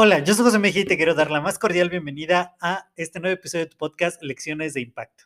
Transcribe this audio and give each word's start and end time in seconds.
Hola, 0.00 0.20
yo 0.20 0.32
soy 0.32 0.44
José 0.44 0.60
Mejía 0.60 0.82
y 0.82 0.84
te 0.84 0.96
quiero 0.96 1.14
dar 1.14 1.32
la 1.32 1.40
más 1.40 1.58
cordial 1.58 1.90
bienvenida 1.90 2.56
a 2.60 2.88
este 2.94 3.18
nuevo 3.18 3.34
episodio 3.34 3.64
de 3.64 3.70
tu 3.70 3.76
podcast 3.76 4.22
Lecciones 4.22 4.72
de 4.74 4.80
Impacto. 4.80 5.24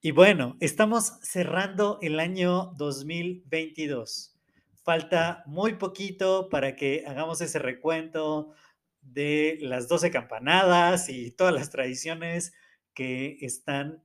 Y 0.00 0.10
bueno, 0.10 0.56
estamos 0.58 1.12
cerrando 1.22 2.00
el 2.02 2.18
año 2.18 2.72
2022. 2.76 4.36
Falta 4.82 5.44
muy 5.46 5.74
poquito 5.74 6.48
para 6.48 6.74
que 6.74 7.04
hagamos 7.06 7.40
ese 7.40 7.60
recuento 7.60 8.52
de 9.00 9.58
las 9.60 9.86
12 9.86 10.10
campanadas 10.10 11.08
y 11.08 11.30
todas 11.30 11.54
las 11.54 11.70
tradiciones 11.70 12.52
que 12.94 13.38
están 13.42 14.02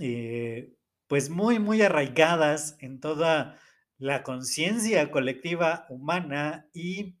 eh, 0.00 0.74
pues 1.06 1.30
muy, 1.30 1.60
muy 1.60 1.80
arraigadas 1.80 2.76
en 2.80 2.98
toda 2.98 3.56
la 4.02 4.24
conciencia 4.24 5.12
colectiva 5.12 5.86
humana 5.88 6.68
y 6.74 7.14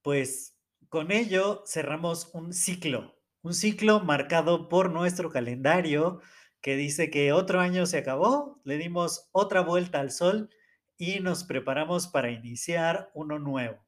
pues 0.00 0.56
con 0.88 1.12
ello 1.12 1.62
cerramos 1.66 2.30
un 2.32 2.54
ciclo, 2.54 3.18
un 3.42 3.52
ciclo 3.52 4.00
marcado 4.00 4.70
por 4.70 4.90
nuestro 4.90 5.28
calendario 5.28 6.22
que 6.62 6.76
dice 6.76 7.10
que 7.10 7.34
otro 7.34 7.60
año 7.60 7.84
se 7.84 7.98
acabó, 7.98 8.62
le 8.64 8.78
dimos 8.78 9.28
otra 9.32 9.60
vuelta 9.60 10.00
al 10.00 10.10
sol 10.10 10.48
y 10.96 11.20
nos 11.20 11.44
preparamos 11.44 12.08
para 12.08 12.30
iniciar 12.30 13.10
uno 13.12 13.38
nuevo. 13.38 13.84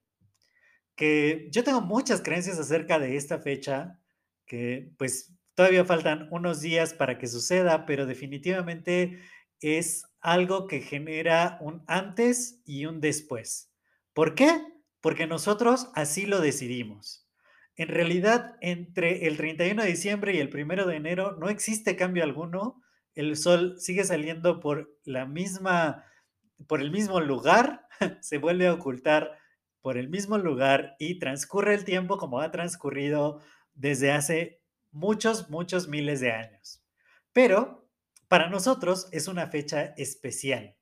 Que 0.95 1.49
yo 1.51 1.65
tengo 1.65 1.81
muchas 1.81 2.21
creencias 2.21 2.59
acerca 2.59 2.99
de 2.99 3.17
esta 3.17 3.39
fecha, 3.39 3.99
que 4.45 4.93
pues 4.99 5.33
todavía 5.55 5.87
faltan 5.87 6.29
unos 6.31 6.61
días 6.61 6.93
para 6.93 7.17
que 7.17 7.27
suceda, 7.27 7.87
pero 7.87 8.05
definitivamente 8.05 9.19
es 9.61 10.12
algo 10.23 10.67
que 10.67 10.81
genera 10.81 11.59
un 11.61 11.85
antes 11.87 12.63
y 12.65 12.87
un 12.87 13.01
después. 13.01 13.71
¿Por 14.15 14.35
qué? 14.35 14.63
porque 15.03 15.27
nosotros 15.27 15.91
así 15.95 16.25
lo 16.25 16.41
decidimos. 16.41 17.29
En 17.77 17.89
realidad, 17.89 18.57
entre 18.61 19.27
el 19.27 19.37
31 19.37 19.83
de 19.83 19.89
diciembre 19.89 20.35
y 20.35 20.39
el 20.39 20.55
1 20.55 20.87
de 20.87 20.97
enero 20.97 21.37
no 21.39 21.49
existe 21.51 21.97
cambio 21.97 22.23
alguno. 22.23 22.81
El 23.15 23.37
sol 23.37 23.75
sigue 23.79 24.05
saliendo 24.05 24.61
por 24.61 24.97
la 25.05 25.27
misma 25.27 26.07
por 26.69 26.81
el 26.81 26.93
mismo 26.93 27.21
lugar, 27.21 27.89
se 28.21 28.39
vuelve 28.39 28.69
a 28.69 28.75
ocultar 28.75 29.37
por 29.81 29.99
el 29.99 30.09
mismo 30.09 30.39
lugar 30.39 30.95
y 31.01 31.19
transcurre 31.19 31.75
el 31.75 31.85
tiempo 31.85 32.17
como 32.17 32.41
ha 32.41 32.53
transcurrido 32.53 33.41
desde 33.75 34.13
hace 34.13 34.63
muchos, 34.93 35.51
muchos 35.51 35.89
miles 35.89 36.21
de 36.21 36.31
años. 36.31 36.85
Pero 37.33 37.82
para 38.33 38.49
nosotros 38.49 39.11
es 39.13 39.29
una 39.29 39.49
fecha 39.49 39.93
especial 39.99 40.75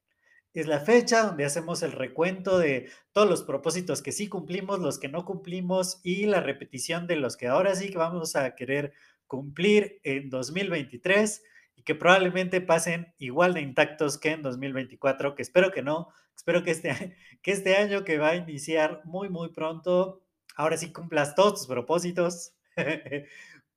es 0.55 0.69
la 0.69 0.79
fecha 0.79 1.25
donde 1.25 1.45
hacemos 1.45 1.83
el 1.83 1.91
recuento 1.91 2.61
de 2.61 2.89
todos 3.11 3.29
los 3.29 3.43
propósitos 3.43 4.03
que 4.03 4.13
sí 4.13 4.29
cumplimos, 4.29 4.79
los 4.79 5.01
que 5.01 5.09
no 5.09 5.25
cumplimos 5.25 5.99
y 6.05 6.27
la 6.27 6.41
repetición 6.41 7.09
de 7.09 7.17
los 7.17 7.37
que 7.37 7.49
ahora 7.49 7.75
sí 7.75 7.91
vamos 7.93 8.37
a 8.37 8.55
querer 8.55 8.93
cumplir 9.27 9.99
en 10.05 10.31
2023 10.31 11.43
y 11.75 11.83
que 11.83 11.97
probablemente 11.97 12.61
pasen 12.61 13.13
igual 13.19 13.55
de 13.55 13.63
intactos 13.63 14.17
que 14.17 14.31
en 14.31 14.43
2024, 14.43 15.35
que 15.35 15.43
espero 15.43 15.73
que 15.73 15.83
no, 15.83 16.07
espero 16.37 16.63
que 16.63 16.71
este, 16.71 17.17
que 17.43 17.51
este 17.51 17.75
año 17.75 18.05
que 18.05 18.19
va 18.19 18.29
a 18.29 18.37
iniciar 18.37 19.03
muy, 19.07 19.29
muy 19.29 19.49
pronto, 19.49 20.23
ahora 20.55 20.77
sí 20.77 20.93
cumplas 20.93 21.35
todos 21.35 21.55
tus 21.55 21.67
propósitos. 21.67 22.53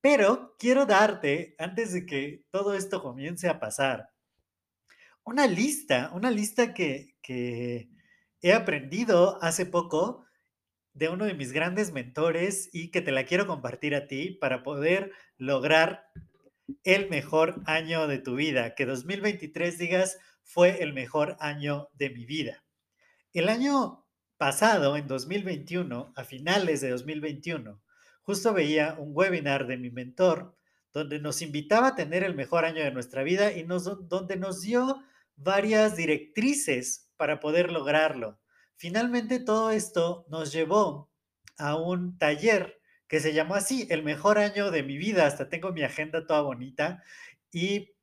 Pero 0.04 0.54
quiero 0.60 0.86
darte, 0.86 1.56
antes 1.58 1.94
de 1.94 2.06
que 2.06 2.44
todo 2.52 2.74
esto 2.74 3.02
comience 3.02 3.48
a 3.48 3.62
pasar, 3.62 4.10
una 5.24 5.48
lista, 5.48 6.12
una 6.14 6.30
lista 6.30 6.74
que, 6.74 7.16
he 8.42 8.54
aprendido 8.54 9.42
hace 9.42 9.66
poco 9.66 10.26
de 10.92 11.08
uno 11.08 11.24
de 11.24 11.36
mis 11.36 11.54
grandes 11.54 11.94
mentores 11.94 12.70
y 12.74 12.92
que 12.92 13.00
te 13.00 13.14
la 13.14 13.24
quiero 13.24 13.48
compartir 13.48 13.96
a 13.96 14.06
ti 14.06 14.32
para 14.32 14.62
poder 14.62 15.14
lograr 15.38 16.08
el 16.84 17.10
mejor 17.10 17.62
año 17.66 18.06
de 18.08 18.20
tu 18.20 18.36
vida, 18.36 18.76
que 18.76 18.86
2023 18.86 19.78
digas 19.78 20.18
fue 20.44 20.84
el 20.84 20.92
mejor 20.92 21.38
año 21.40 21.88
de 21.94 22.10
mi 22.10 22.26
vida. 22.26 22.66
El 23.32 23.48
año 23.48 24.06
pasado, 24.36 24.98
en 24.98 25.08
2021, 25.08 26.12
a 26.14 26.24
finales 26.26 26.82
de 26.82 26.90
2021, 26.90 27.82
justo 28.24 28.54
veía 28.54 28.96
un 28.98 29.12
webinar 29.14 29.68
de 29.68 29.78
mi 29.78 29.92
mentor 29.92 30.58
donde 30.92 31.20
nos 31.20 31.42
invitaba 31.42 31.90
a 31.90 31.96
tener 31.96 32.24
el 32.24 32.36
mejor 32.36 32.66
año 32.66 32.84
de 32.84 32.92
nuestra 32.92 33.24
vida 33.24 33.52
y 33.52 33.64
nos, 33.64 34.08
donde 34.08 34.38
nos 34.38 34.62
dio 34.62 35.02
varias 35.36 35.96
directrices 35.96 37.10
para 37.18 37.40
poder 37.40 37.72
lograrlo. 37.72 38.40
Finalmente 38.76 39.40
todo 39.40 39.72
esto 39.72 40.26
nos 40.30 40.52
llevó 40.52 41.12
a 41.58 41.76
un 41.76 42.18
taller 42.18 42.80
que 43.08 43.20
se 43.20 43.34
llamó 43.34 43.56
así, 43.56 43.88
el 43.90 44.04
mejor 44.04 44.38
año 44.38 44.72
de 44.72 44.84
mi 44.84 44.98
vida, 44.98 45.28
hasta 45.28 45.50
tengo 45.50 45.72
mi 45.72 45.84
agenda 45.84 46.26
toda 46.26 46.42
bonita. 46.42 47.04
Y 47.52 47.96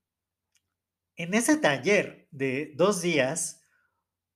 en 1.17 1.35
ese 1.35 1.57
taller 1.57 2.29
de 2.31 2.73
dos 2.77 3.03
días, 3.03 3.63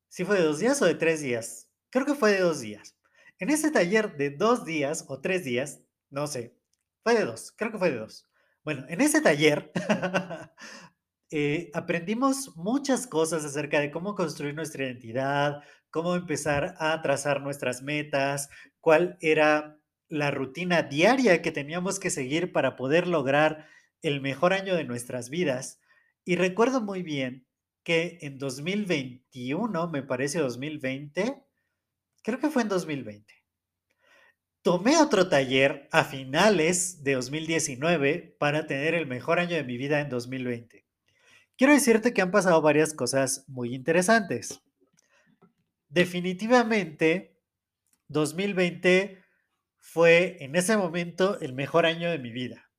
¿sí 0.09 0.25
fue 0.25 0.37
de 0.37 0.45
dos 0.45 0.59
días 0.59 0.81
o 0.83 0.87
de 0.87 0.95
tres 0.95 1.21
días? 1.23 1.71
Creo 1.91 2.07
que 2.07 2.15
fue 2.15 2.33
de 2.33 2.41
dos 2.41 2.61
días. 2.61 2.97
En 3.39 3.51
ese 3.51 3.71
taller 3.71 4.17
de 4.17 4.31
dos 4.31 4.65
días 4.65 5.05
o 5.09 5.21
tres 5.21 5.45
días, 5.45 5.81
no 6.11 6.27
sé, 6.27 6.57
fue 7.03 7.15
de 7.15 7.25
dos, 7.25 7.53
creo 7.57 7.73
que 7.73 7.79
fue 7.79 7.91
de 7.91 7.99
dos. 7.99 8.27
Bueno, 8.63 8.87
en 8.89 9.01
ese 9.01 9.21
taller 9.21 9.71
Eh, 11.37 11.73
aprendimos 11.75 12.57
muchas 12.57 13.09
cosas 13.09 13.45
acerca 13.45 13.81
de 13.81 13.91
cómo 13.91 14.15
construir 14.15 14.55
nuestra 14.55 14.85
identidad, 14.85 15.65
cómo 15.91 16.15
empezar 16.15 16.77
a 16.79 17.03
trazar 17.03 17.41
nuestras 17.41 17.83
metas, 17.83 18.51
cuál 18.81 19.19
era 19.21 19.81
la 20.09 20.31
rutina 20.31 20.83
diaria 20.85 21.43
que 21.43 21.51
teníamos 21.51 21.99
que 21.99 22.11
seguir 22.11 22.53
para 22.53 22.77
poder 22.77 23.09
lograr 23.09 23.67
el 24.03 24.21
mejor 24.21 24.53
año 24.53 24.77
de 24.77 24.85
nuestras 24.85 25.29
vidas. 25.29 25.81
Y 26.25 26.37
recuerdo 26.37 26.81
muy 26.81 27.03
bien 27.03 27.49
que 27.83 28.19
en 28.21 28.39
2021, 28.39 29.89
me 29.89 30.05
parece 30.05 30.39
2020, 30.39 31.44
creo 32.25 32.41
que 32.41 32.51
fue 32.51 32.63
en 32.63 32.69
2020, 32.69 33.33
tomé 34.63 34.97
otro 34.97 35.29
taller 35.29 35.89
a 35.93 36.03
finales 36.03 37.05
de 37.05 37.15
2019 37.15 38.37
para 38.41 38.67
tener 38.67 38.95
el 38.95 39.07
mejor 39.07 39.39
año 39.39 39.55
de 39.55 39.63
mi 39.63 39.77
vida 39.77 40.01
en 40.01 40.09
2020 40.09 40.85
quiero 41.57 41.73
decirte 41.73 42.13
que 42.13 42.23
han 42.23 42.31
pasado 42.31 42.61
varias 42.63 42.95
cosas 42.95 43.45
muy 43.49 43.75
interesantes. 43.75 44.63
Definitivamente, 45.89 47.37
2020 48.09 49.23
fue 49.79 50.39
en 50.41 50.57
ese 50.57 50.77
momento 50.77 51.39
el 51.41 51.53
mejor 51.53 51.87
año 51.87 52.11
de 52.11 52.19
mi 52.19 52.31
vida. 52.31 52.71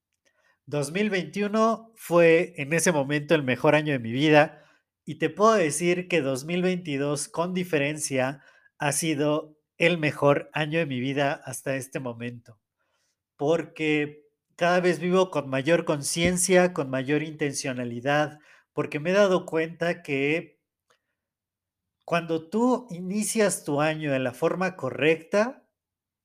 2021 0.66 1.94
fue 1.96 2.54
en 2.58 2.74
ese 2.74 2.92
momento 2.92 3.36
el 3.36 3.44
mejor 3.44 3.76
año 3.76 3.94
de 3.94 4.00
mi 4.00 4.12
vida 4.12 4.64
y 5.06 5.16
te 5.16 5.30
puedo 5.30 5.54
decir 5.54 6.08
que 6.08 6.22
2022 6.22 7.28
con 7.28 7.54
diferencia 7.54 8.42
ha 8.78 8.92
sido 8.92 9.58
el 9.78 9.98
mejor 9.98 10.50
año 10.54 10.80
de 10.80 10.86
mi 10.86 11.00
vida 11.00 11.34
hasta 11.46 11.76
este 11.76 12.00
momento, 12.00 12.60
porque 13.38 14.26
cada 14.56 14.80
vez 14.80 15.00
vivo 15.00 15.32
con 15.32 15.50
mayor 15.50 15.86
conciencia, 15.86 16.74
con 16.74 16.90
mayor 16.90 17.24
intencionalidad, 17.24 18.40
porque 18.74 19.00
me 19.00 19.12
he 19.12 19.14
dado 19.14 19.46
cuenta 19.46 20.02
que 20.02 20.60
cuando 22.06 22.50
tú 22.50 22.88
inicias 22.92 23.64
tu 23.64 23.82
año 23.82 24.12
de 24.12 24.20
la 24.20 24.34
forma 24.34 24.76
correcta 24.76 25.68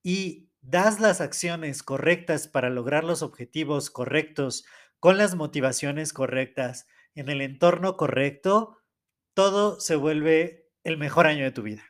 y 0.03 0.51
das 0.61 1.01
las 1.01 1.21
acciones 1.21 1.83
correctas 1.83 2.49
para 2.49 2.71
lograr 2.71 3.03
los 3.03 3.23
objetivos 3.23 3.91
correctos, 3.91 4.67
con 5.01 5.17
las 5.17 5.35
motivaciones 5.35 6.13
correctas, 6.13 6.87
en 7.15 7.31
el 7.31 7.41
entorno 7.41 7.97
correcto, 7.97 8.77
todo 9.35 9.81
se 9.81 9.97
vuelve 9.97 10.69
el 10.85 10.99
mejor 10.99 11.27
año 11.27 11.45
de 11.45 11.51
tu 11.53 11.63
vida. 11.63 11.90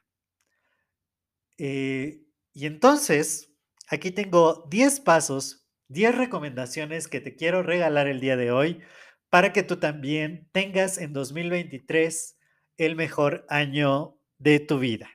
Eh, 1.63 2.23
y 2.55 2.65
entonces, 2.65 3.53
aquí 3.87 4.11
tengo 4.13 4.67
10 4.71 5.01
pasos, 5.01 5.67
10 5.89 6.17
recomendaciones 6.17 7.07
que 7.07 7.21
te 7.21 7.37
quiero 7.37 7.63
regalar 7.63 8.09
el 8.09 8.19
día 8.19 8.39
de 8.39 8.51
hoy 8.51 8.81
para 9.29 9.53
que 9.53 9.63
tú 9.63 9.77
también 9.77 10.49
tengas 10.53 10.97
en 10.97 11.13
2023 11.13 12.39
el 12.79 12.97
mejor 12.97 13.45
año 13.51 14.17
de 14.39 14.59
tu 14.59 14.79
vida. 14.79 15.11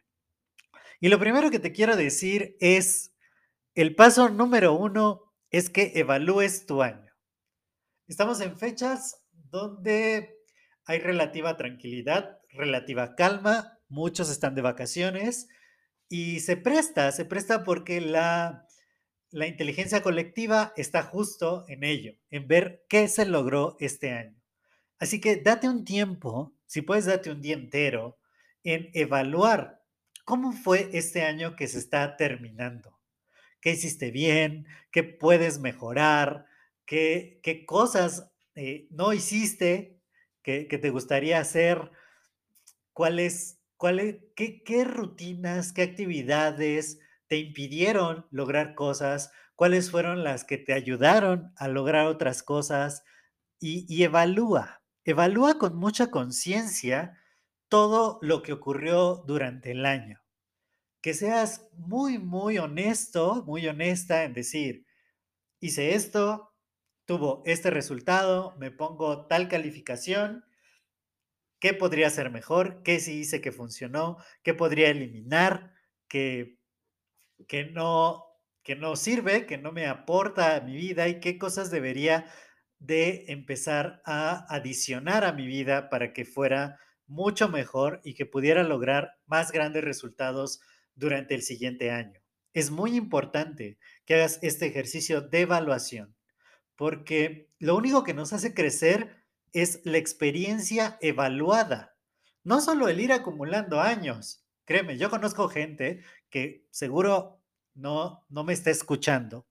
Y 1.00 1.09
lo 1.09 1.18
primero 1.18 1.50
que 1.50 1.57
te 1.57 1.71
quiero 1.71 1.97
decir 1.97 2.56
es, 2.59 3.15
el 3.74 3.95
paso 3.95 4.30
número 4.30 4.74
uno 4.74 5.33
es 5.50 5.71
que 5.71 5.94
evalúes 5.95 6.68
tu 6.68 6.83
año. 6.83 7.12
Estamos 8.07 8.39
en 8.42 8.56
fechas 8.56 9.19
donde 9.31 10.38
hay 10.86 11.00
relativa 11.00 11.57
tranquilidad, 11.57 12.38
relativa 12.50 13.15
calma, 13.15 13.80
muchos 13.88 14.30
están 14.30 14.53
de 14.53 14.62
vacaciones 14.62 15.47
y 16.10 16.40
se 16.40 16.57
presta, 16.57 17.12
se 17.12 17.25
presta 17.25 17.63
porque 17.63 18.02
la, 18.02 18.68
la 19.31 19.48
inteligencia 19.48 20.02
colectiva 20.02 20.74
está 20.78 21.04
justo 21.04 21.66
en 21.68 21.84
ello, 21.84 22.13
en 22.30 22.48
ver 22.48 22.86
qué 22.90 23.07
se 23.07 23.25
logró 23.25 23.75
este 23.80 24.12
año. 24.12 24.42
Así 25.00 25.19
que 25.19 25.38
date 25.38 25.68
un 25.68 25.84
tiempo, 25.84 26.56
si 26.66 26.81
puedes 26.81 27.06
date 27.06 27.31
un 27.31 27.42
día 27.42 27.56
entero, 27.56 28.18
en 28.63 28.90
evaluar 28.94 29.84
cómo 30.25 30.52
fue 30.52 30.90
este 30.94 31.22
año 31.22 31.56
que 31.56 31.68
se 31.68 31.80
está 31.80 32.18
terminando. 32.18 33.00
¿Qué 33.62 33.72
hiciste 33.72 34.12
bien? 34.12 34.68
¿Qué 34.92 35.04
puedes 35.04 35.60
mejorar? 35.60 36.46
¿Qué, 36.86 37.40
qué 37.44 37.66
cosas 37.66 38.31
eh, 38.56 38.88
no 38.90 39.13
hiciste 39.13 40.00
que, 40.44 40.68
que, 40.68 40.78
te 40.78 40.90
gustaría 40.90 41.40
hacer? 41.40 41.92
¿Cuáles, 42.94 43.55
qué 43.77 44.83
rutinas, 44.86 45.74
qué 45.74 45.83
actividades 45.83 47.00
te 47.27 47.38
impidieron 47.38 48.25
lograr 48.31 48.75
cosas? 48.75 49.31
¿Cuáles 49.56 49.92
fueron 49.92 50.24
las 50.24 50.44
que 50.44 50.57
te 50.57 50.74
ayudaron 50.74 51.54
a 51.57 51.68
lograr 51.68 52.07
otras 52.07 52.44
cosas? 52.44 53.04
Y, 53.60 53.86
y 53.94 54.04
evalúa, 54.04 54.81
evalúa 55.06 55.57
con 55.57 55.75
mucha 55.75 56.12
conciencia 56.12 57.18
todo 57.69 58.19
lo 58.22 58.42
que 58.42 58.54
ocurrió 58.54 59.24
durante 59.27 59.72
el 59.72 59.86
año. 59.86 60.21
Que 61.01 61.13
seas 61.13 61.68
muy, 61.74 62.18
muy 62.18 62.57
honesto, 62.57 63.44
muy 63.45 63.68
honesta 63.68 64.24
en 64.24 64.33
decir, 64.33 64.86
hice 65.60 65.95
esto, 65.95 66.54
tuvo 67.06 67.44
este 67.45 67.69
resultado, 67.69 68.56
me 68.57 68.71
pongo 68.71 69.28
tal 69.28 69.48
calificación, 69.48 70.45
¿qué 71.60 71.74
podría 71.74 72.10
ser 72.10 72.31
mejor? 72.31 72.84
¿Qué 72.84 73.00
sí 73.00 73.19
hice 73.19 73.42
que 73.42 73.52
funcionó? 73.52 74.18
¿Qué 74.44 74.54
podría 74.54 74.90
eliminar? 74.90 75.74
¿Qué, 76.07 76.60
que 77.48 77.66
no, 77.66 78.25
que 78.63 78.75
no 78.75 78.96
sirve, 78.96 79.46
que 79.46 79.57
no 79.57 79.72
me 79.72 79.88
aporta 79.88 80.56
a 80.56 80.62
mi 80.62 80.75
vida 80.75 81.07
y 81.07 81.19
qué 81.19 81.38
cosas 81.38 81.72
debería 81.72 82.25
de 82.80 83.25
empezar 83.28 84.02
a 84.06 84.46
adicionar 84.54 85.24
a 85.24 85.34
mi 85.34 85.48
vida 85.48 85.90
para 85.90 86.13
que 86.13 86.25
fuera 86.25 86.80
mucho 87.07 87.50
mejor 87.50 88.02
y 88.04 88.16
que 88.16 88.25
pudiera 88.25 88.63
lograr 88.63 89.13
más 89.25 89.52
grandes 89.52 89.84
resultados 89.84 90.62
durante 90.96 91.36
el 91.36 91.42
siguiente 91.42 91.92
año. 91.92 92.19
Es 92.54 92.72
muy 92.72 92.96
importante 92.96 93.78
que 94.06 94.16
hagas 94.16 94.40
este 94.42 94.66
ejercicio 94.66 95.22
de 95.22 95.42
evaluación, 95.42 96.16
porque 96.75 97.50
lo 97.60 97.75
único 97.75 98.04
que 98.04 98.13
nos 98.13 98.34
hace 98.34 98.54
crecer 98.54 99.25
es 99.56 99.81
la 99.84 99.98
experiencia 99.98 100.98
evaluada, 101.02 101.98
no 102.44 102.62
solo 102.62 102.88
el 102.88 103.00
ir 103.00 103.12
acumulando 103.12 103.81
años. 103.81 104.46
Créeme, 104.66 104.98
yo 104.98 105.10
conozco 105.10 105.50
gente 105.50 106.04
que 106.30 106.68
seguro 106.72 107.42
no, 107.74 108.25
no 108.30 108.44
me 108.44 108.54
está 108.54 108.69
escuchando, 108.69 109.48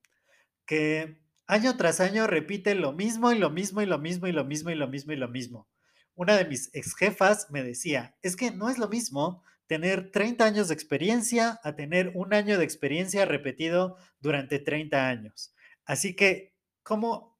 que 0.66 1.20
año 1.46 1.76
tras 1.76 2.00
año 2.00 2.26
repite 2.26 2.74
lo 2.74 2.92
mismo 2.92 3.32
y 3.32 3.38
lo 3.38 3.50
mismo 3.50 3.82
y 3.82 3.86
lo 3.86 3.98
mismo 3.98 4.26
y 4.28 4.32
lo 4.32 4.44
mismo 4.44 4.70
y 4.70 4.74
lo 4.74 4.88
mismo 4.88 5.12
y 5.12 5.16
lo 5.16 5.28
mismo 5.28 5.68
una 6.14 6.36
de 6.36 6.44
mis 6.44 6.70
ex 6.74 6.94
jefas 6.94 7.50
me 7.50 7.62
decía, 7.62 8.16
es 8.22 8.36
que 8.36 8.50
no 8.50 8.70
es 8.70 8.78
lo 8.78 8.88
mismo 8.88 9.42
tener 9.66 10.10
30 10.10 10.44
años 10.44 10.68
de 10.68 10.74
experiencia 10.74 11.60
a 11.62 11.74
tener 11.74 12.12
un 12.14 12.34
año 12.34 12.58
de 12.58 12.64
experiencia 12.64 13.24
repetido 13.24 13.96
durante 14.20 14.58
30 14.58 15.08
años. 15.08 15.54
Así 15.84 16.14
que, 16.14 16.54
¿cómo 16.82 17.33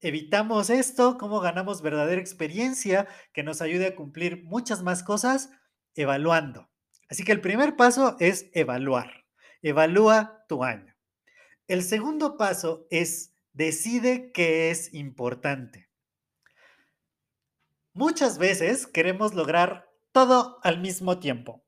evitamos 0.00 0.70
esto? 0.70 1.18
¿Cómo 1.18 1.40
ganamos 1.40 1.82
verdadera 1.82 2.20
experiencia 2.20 3.06
que 3.32 3.42
nos 3.42 3.62
ayude 3.62 3.86
a 3.86 3.94
cumplir 3.94 4.44
muchas 4.44 4.82
más 4.82 5.02
cosas? 5.02 5.50
Evaluando. 5.94 6.68
Así 7.08 7.24
que 7.24 7.32
el 7.32 7.40
primer 7.40 7.76
paso 7.76 8.16
es 8.20 8.50
evaluar. 8.52 9.24
Evalúa 9.62 10.44
tu 10.48 10.64
año. 10.64 10.94
El 11.66 11.82
segundo 11.82 12.36
paso 12.36 12.86
es 12.90 13.34
decide 13.52 14.32
qué 14.32 14.70
es 14.70 14.94
importante. 14.94 15.88
Muchas 17.92 18.38
veces 18.38 18.86
queremos 18.86 19.34
lograr 19.34 19.90
todo 20.12 20.58
al 20.62 20.80
mismo 20.80 21.18
tiempo. 21.18 21.64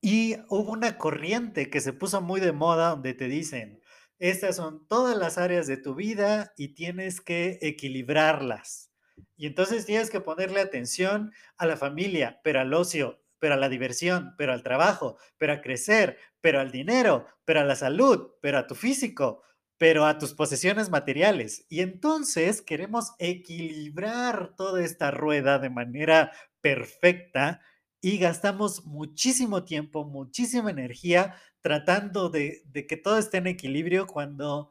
Y 0.00 0.36
hubo 0.48 0.72
una 0.72 0.98
corriente 0.98 1.70
que 1.70 1.80
se 1.80 1.92
puso 1.92 2.20
muy 2.20 2.40
de 2.40 2.52
moda 2.52 2.90
donde 2.90 3.14
te 3.14 3.26
dicen, 3.26 3.80
estas 4.30 4.56
son 4.56 4.88
todas 4.88 5.18
las 5.18 5.36
áreas 5.36 5.66
de 5.66 5.76
tu 5.76 5.94
vida 5.94 6.54
y 6.56 6.68
tienes 6.68 7.20
que 7.20 7.58
equilibrarlas. 7.60 8.90
Y 9.36 9.44
entonces 9.44 9.84
tienes 9.84 10.08
que 10.08 10.22
ponerle 10.22 10.62
atención 10.62 11.30
a 11.58 11.66
la 11.66 11.76
familia, 11.76 12.40
pero 12.42 12.60
al 12.60 12.72
ocio, 12.72 13.22
pero 13.38 13.52
a 13.52 13.58
la 13.58 13.68
diversión, 13.68 14.34
pero 14.38 14.54
al 14.54 14.62
trabajo, 14.62 15.18
pero 15.36 15.52
a 15.52 15.60
crecer, 15.60 16.16
pero 16.40 16.58
al 16.58 16.70
dinero, 16.70 17.26
pero 17.44 17.60
a 17.60 17.64
la 17.64 17.76
salud, 17.76 18.30
pero 18.40 18.56
a 18.56 18.66
tu 18.66 18.74
físico, 18.74 19.42
pero 19.76 20.06
a 20.06 20.16
tus 20.16 20.32
posesiones 20.32 20.88
materiales. 20.88 21.66
Y 21.68 21.80
entonces 21.80 22.62
queremos 22.62 23.12
equilibrar 23.18 24.56
toda 24.56 24.82
esta 24.82 25.10
rueda 25.10 25.58
de 25.58 25.68
manera 25.68 26.32
perfecta 26.62 27.60
y 28.00 28.16
gastamos 28.16 28.86
muchísimo 28.86 29.64
tiempo, 29.64 30.06
muchísima 30.06 30.70
energía 30.70 31.34
tratando 31.64 32.28
de, 32.28 32.62
que 32.86 32.98
todo 32.98 33.16
esté 33.16 33.38
en 33.38 33.46
equilibrio 33.46 34.06
cuando 34.06 34.70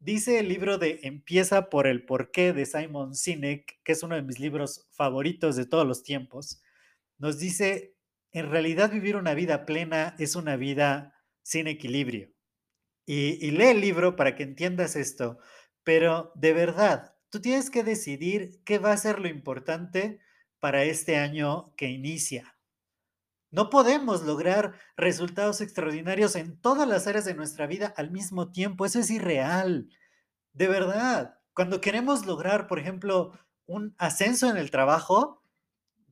dice 0.00 0.40
el 0.40 0.48
libro 0.48 0.76
de 0.76 0.98
Empieza 1.04 1.70
por 1.70 1.86
el 1.86 2.04
porqué 2.04 2.52
de 2.52 2.66
Simon 2.66 3.14
Sinek, 3.14 3.80
que 3.84 3.92
es 3.92 4.02
uno 4.02 4.16
de 4.16 4.22
mis 4.22 4.40
libros 4.40 4.88
favoritos 4.90 5.54
de 5.54 5.66
todos 5.66 5.86
los 5.86 6.02
tiempos, 6.02 6.60
nos 7.16 7.38
dice, 7.38 7.94
en 8.32 8.50
realidad 8.50 8.90
vivir 8.90 9.14
una 9.14 9.34
vida 9.34 9.64
plena 9.64 10.16
es 10.18 10.34
una 10.34 10.56
vida 10.56 11.14
sin 11.42 11.68
equilibrio. 11.68 12.32
Y, 13.06 13.52
lee 13.52 13.66
el 13.66 13.80
libro 13.80 14.16
para 14.16 14.34
que 14.34 14.42
entiendas 14.42 14.96
esto, 14.96 15.38
pero 15.84 16.32
de 16.34 16.54
verdad, 16.54 17.14
tú 17.30 17.40
tienes 17.40 17.70
que 17.70 17.84
decidir 17.84 18.60
qué 18.64 18.80
va 18.80 18.90
a 18.90 18.96
ser 18.96 19.20
lo 19.20 19.28
importante 19.28 20.18
para 20.58 20.82
este 20.82 21.18
año 21.18 21.72
que 21.76 21.86
inicia. 21.86 22.56
No 23.52 23.68
podemos 23.68 24.22
lograr 24.22 24.72
resultados 24.96 25.60
extraordinarios 25.60 26.36
en 26.36 26.58
todas 26.58 26.88
las 26.88 27.06
áreas 27.06 27.26
de 27.26 27.34
nuestra 27.34 27.66
vida 27.66 27.92
al 27.98 28.10
mismo 28.10 28.50
tiempo. 28.50 28.86
Eso 28.86 28.98
es 28.98 29.10
irreal. 29.10 29.90
De 30.54 30.68
verdad, 30.68 31.38
cuando 31.52 31.82
queremos 31.82 32.24
lograr, 32.24 32.66
por 32.66 32.78
ejemplo, 32.78 33.38
un 33.66 33.94
ascenso 33.98 34.48
en 34.48 34.56
el 34.56 34.70
trabajo, 34.70 35.42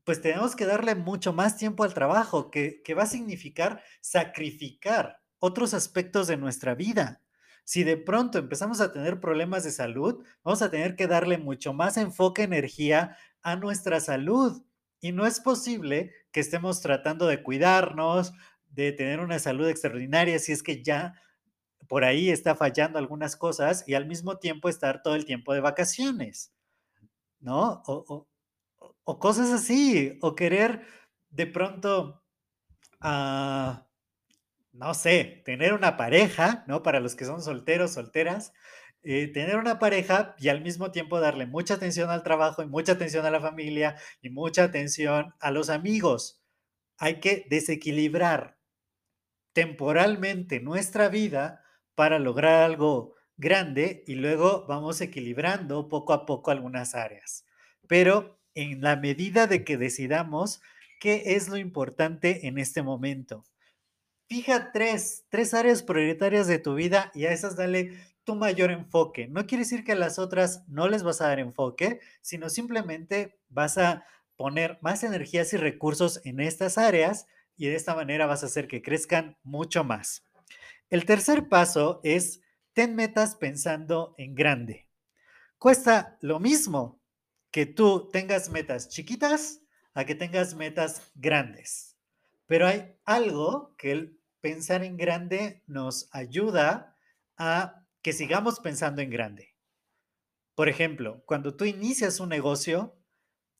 pues 0.04 0.20
tenemos 0.20 0.54
que 0.54 0.66
darle 0.66 0.94
mucho 0.94 1.32
más 1.32 1.56
tiempo 1.56 1.82
al 1.82 1.94
trabajo, 1.94 2.50
que, 2.50 2.82
va 2.96 3.04
a 3.04 3.06
significar 3.06 3.82
sacrificar 4.02 5.22
otros 5.38 5.72
aspectos 5.72 6.26
de 6.26 6.36
nuestra 6.36 6.74
vida. 6.74 7.22
Si 7.64 7.84
de 7.84 7.96
pronto 7.96 8.36
empezamos 8.38 8.82
a 8.82 8.92
tener 8.92 9.18
problemas 9.18 9.64
de 9.64 9.70
salud, 9.70 10.22
vamos 10.44 10.60
a 10.60 10.70
tener 10.70 10.94
que 10.94 11.06
darle 11.06 11.38
mucho 11.38 11.72
más 11.72 11.96
enfoque, 11.96 12.42
energía 12.42 13.16
a 13.40 13.56
nuestra 13.56 14.00
salud. 14.00 14.62
Y 15.00 15.12
no 15.12 15.26
es 15.26 15.40
posible 15.40 16.12
que 16.32 16.40
estemos 16.40 16.80
tratando 16.80 17.26
de 17.26 17.42
cuidarnos, 17.42 18.32
de 18.68 18.92
tener 18.92 19.20
una 19.20 19.38
salud 19.38 19.68
extraordinaria, 19.68 20.38
si 20.38 20.52
es 20.52 20.62
que 20.62 20.82
ya 20.82 21.14
por 21.88 22.04
ahí 22.04 22.30
está 22.30 22.54
fallando 22.54 22.98
algunas 22.98 23.36
cosas 23.36 23.84
y 23.86 23.94
al 23.94 24.06
mismo 24.06 24.38
tiempo 24.38 24.68
estar 24.68 25.02
todo 25.02 25.16
el 25.16 25.24
tiempo 25.24 25.54
de 25.54 25.60
vacaciones, 25.60 26.52
¿no? 27.40 27.82
O, 27.86 28.28
o, 29.04 29.18
cosas 29.18 29.50
así, 29.50 30.18
o 30.22 30.34
querer 30.34 30.86
de 31.30 31.46
pronto... 31.46 32.22
Uh, 33.02 33.80
no 34.72 34.94
sé, 34.94 35.42
tener 35.44 35.74
una 35.74 35.96
pareja, 35.96 36.64
¿no? 36.66 36.82
Para 36.82 37.00
los 37.00 37.16
que 37.16 37.24
son 37.24 37.42
solteros, 37.42 37.92
solteras, 37.92 38.52
eh, 39.02 39.28
tener 39.28 39.56
una 39.56 39.78
pareja 39.78 40.34
y 40.38 40.48
al 40.48 40.62
mismo 40.62 40.90
tiempo 40.90 41.20
darle 41.20 41.46
mucha 41.46 41.74
atención 41.74 42.10
al 42.10 42.22
trabajo 42.22 42.62
y 42.62 42.66
mucha 42.66 42.92
atención 42.92 43.24
a 43.24 43.30
la 43.30 43.40
familia 43.40 43.96
y 44.20 44.30
mucha 44.30 44.64
atención 44.64 45.34
a 45.40 45.50
los 45.50 45.70
amigos. 45.70 46.42
Hay 46.98 47.20
que 47.20 47.46
desequilibrar 47.48 48.58
temporalmente 49.52 50.60
nuestra 50.60 51.08
vida 51.08 51.64
para 51.94 52.18
lograr 52.18 52.62
algo 52.62 53.14
grande 53.36 54.04
y 54.06 54.16
luego 54.16 54.66
vamos 54.66 55.00
equilibrando 55.00 55.88
poco 55.88 56.12
a 56.12 56.26
poco 56.26 56.50
algunas 56.50 56.94
áreas. 56.94 57.46
Pero 57.88 58.38
en 58.54 58.82
la 58.82 58.96
medida 58.96 59.46
de 59.46 59.64
que 59.64 59.76
decidamos 59.78 60.60
qué 61.00 61.22
es 61.36 61.48
lo 61.48 61.56
importante 61.56 62.46
en 62.46 62.58
este 62.58 62.82
momento 62.82 63.44
fija 64.30 64.70
tres, 64.70 65.24
tres 65.28 65.54
áreas 65.54 65.82
prioritarias 65.82 66.46
de 66.46 66.60
tu 66.60 66.74
vida 66.74 67.10
y 67.14 67.26
a 67.26 67.32
esas 67.32 67.56
dale 67.56 67.98
tu 68.24 68.34
mayor 68.34 68.70
enfoque. 68.70 69.28
No 69.28 69.46
quiere 69.46 69.64
decir 69.64 69.84
que 69.84 69.92
a 69.92 69.96
las 69.96 70.18
otras 70.18 70.64
no 70.68 70.88
les 70.88 71.02
vas 71.02 71.20
a 71.20 71.28
dar 71.28 71.38
enfoque, 71.38 72.00
sino 72.20 72.48
simplemente 72.48 73.38
vas 73.48 73.78
a 73.78 74.04
poner 74.36 74.78
más 74.80 75.04
energías 75.04 75.52
y 75.52 75.56
recursos 75.56 76.20
en 76.24 76.40
estas 76.40 76.78
áreas 76.78 77.26
y 77.56 77.66
de 77.66 77.76
esta 77.76 77.94
manera 77.94 78.26
vas 78.26 78.42
a 78.42 78.46
hacer 78.46 78.68
que 78.68 78.82
crezcan 78.82 79.36
mucho 79.42 79.84
más. 79.84 80.24
El 80.88 81.04
tercer 81.04 81.48
paso 81.48 82.00
es 82.04 82.40
ten 82.72 82.94
metas 82.94 83.36
pensando 83.36 84.14
en 84.16 84.34
grande. 84.34 84.88
Cuesta 85.58 86.16
lo 86.20 86.40
mismo 86.40 87.00
que 87.50 87.66
tú 87.66 88.08
tengas 88.10 88.48
metas 88.48 88.88
chiquitas 88.88 89.60
a 89.92 90.04
que 90.04 90.14
tengas 90.14 90.54
metas 90.54 91.10
grandes. 91.14 91.96
Pero 92.46 92.66
hay 92.66 92.96
algo 93.04 93.74
que 93.76 93.92
el 93.92 94.20
pensar 94.40 94.82
en 94.82 94.96
grande 94.96 95.62
nos 95.66 96.08
ayuda 96.12 96.96
a 97.36 97.79
que 98.02 98.12
sigamos 98.12 98.60
pensando 98.60 99.02
en 99.02 99.10
grande. 99.10 99.54
Por 100.54 100.68
ejemplo, 100.68 101.22
cuando 101.26 101.56
tú 101.56 101.64
inicias 101.64 102.20
un 102.20 102.28
negocio, 102.28 102.96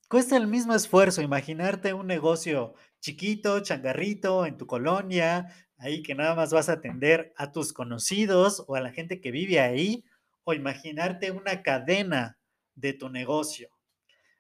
cuesta 0.09 0.37
el 0.37 0.47
mismo 0.47 0.75
esfuerzo 0.75 1.23
imaginarte 1.23 1.95
un 1.95 2.07
negocio 2.07 2.75
chiquito, 3.01 3.61
changarrito, 3.61 4.47
en 4.47 4.57
tu 4.57 4.67
colonia, 4.67 5.55
ahí 5.79 6.03
que 6.03 6.15
nada 6.15 6.35
más 6.35 6.53
vas 6.53 6.69
a 6.69 6.75
atender 6.75 7.33
a 7.37 7.53
tus 7.53 7.73
conocidos 7.73 8.65
o 8.67 8.75
a 8.75 8.81
la 8.81 8.93
gente 8.93 9.21
que 9.21 9.31
vive 9.31 9.61
ahí, 9.61 10.05
o 10.45 10.53
imaginarte 10.53 11.31
una 11.31 11.63
cadena 11.63 12.39
de 12.75 12.93
tu 12.93 13.09
negocio. 13.09 13.69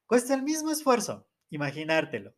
Cuesta 0.07 0.35
el 0.35 0.42
mismo 0.42 0.71
esfuerzo 0.71 1.28
imaginártelo, 1.50 2.35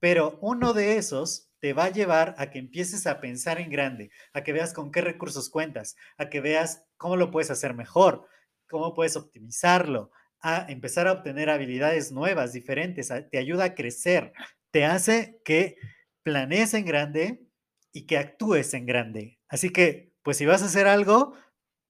pero 0.00 0.38
uno 0.40 0.72
de 0.72 0.96
esos 0.96 1.50
te 1.66 1.72
va 1.72 1.86
a 1.86 1.90
llevar 1.92 2.36
a 2.38 2.48
que 2.48 2.60
empieces 2.60 3.08
a 3.08 3.20
pensar 3.20 3.60
en 3.60 3.70
grande, 3.70 4.12
a 4.32 4.44
que 4.44 4.52
veas 4.52 4.72
con 4.72 4.92
qué 4.92 5.00
recursos 5.00 5.50
cuentas, 5.50 5.96
a 6.16 6.28
que 6.28 6.40
veas 6.40 6.84
cómo 6.96 7.16
lo 7.16 7.32
puedes 7.32 7.50
hacer 7.50 7.74
mejor, 7.74 8.28
cómo 8.68 8.94
puedes 8.94 9.16
optimizarlo, 9.16 10.12
a 10.40 10.64
empezar 10.68 11.08
a 11.08 11.12
obtener 11.12 11.50
habilidades 11.50 12.12
nuevas, 12.12 12.52
diferentes, 12.52 13.12
te 13.32 13.38
ayuda 13.38 13.64
a 13.64 13.74
crecer, 13.74 14.32
te 14.70 14.84
hace 14.84 15.40
que 15.44 15.76
planees 16.22 16.72
en 16.74 16.84
grande 16.84 17.48
y 17.90 18.06
que 18.06 18.16
actúes 18.16 18.72
en 18.72 18.86
grande. 18.86 19.40
Así 19.48 19.70
que, 19.70 20.12
pues 20.22 20.36
si 20.36 20.46
vas 20.46 20.62
a 20.62 20.66
hacer 20.66 20.86
algo, 20.86 21.34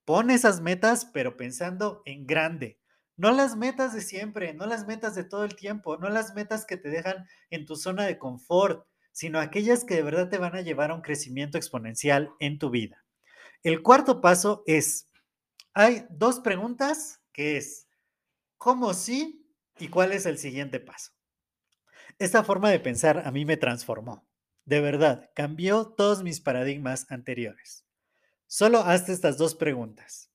pon 0.05 0.31
esas 0.31 0.59
metas, 0.59 1.05
pero 1.05 1.37
pensando 1.37 2.01
en 2.05 2.25
grande. 2.25 2.79
No 3.15 3.31
las 3.31 3.55
metas 3.55 3.93
de 3.93 4.01
siempre, 4.01 4.55
no 4.55 4.65
las 4.65 4.87
metas 4.87 5.13
de 5.13 5.23
todo 5.23 5.43
el 5.43 5.55
tiempo, 5.55 5.97
no 5.97 6.09
las 6.09 6.33
metas 6.33 6.65
que 6.65 6.77
te 6.77 6.89
dejan 6.89 7.27
en 7.51 7.67
tu 7.67 7.75
zona 7.75 8.05
de 8.05 8.17
confort, 8.17 8.87
sino 9.17 9.39
aquellas 9.39 9.83
que 9.83 9.95
de 9.95 10.03
verdad 10.03 10.29
te 10.29 10.37
van 10.37 10.55
a 10.55 10.61
llevar 10.61 10.91
a 10.91 10.93
un 10.93 11.01
crecimiento 11.01 11.57
exponencial 11.57 12.29
en 12.39 12.59
tu 12.59 12.69
vida. 12.69 13.03
El 13.63 13.81
cuarto 13.81 14.21
paso 14.21 14.61
es, 14.67 15.09
hay 15.73 16.05
dos 16.11 16.39
preguntas 16.39 17.19
que 17.33 17.57
es, 17.57 17.87
¿cómo 18.59 18.93
sí? 18.93 19.43
¿Y 19.79 19.87
cuál 19.87 20.11
es 20.11 20.27
el 20.27 20.37
siguiente 20.37 20.79
paso? 20.79 21.13
Esta 22.19 22.43
forma 22.43 22.69
de 22.69 22.79
pensar 22.79 23.23
a 23.25 23.31
mí 23.31 23.43
me 23.43 23.57
transformó. 23.57 24.23
De 24.65 24.81
verdad, 24.81 25.31
cambió 25.33 25.87
todos 25.87 26.21
mis 26.21 26.39
paradigmas 26.39 27.07
anteriores. 27.09 27.87
Solo 28.45 28.81
hazte 28.81 29.13
estas 29.13 29.39
dos 29.39 29.55
preguntas. 29.55 30.29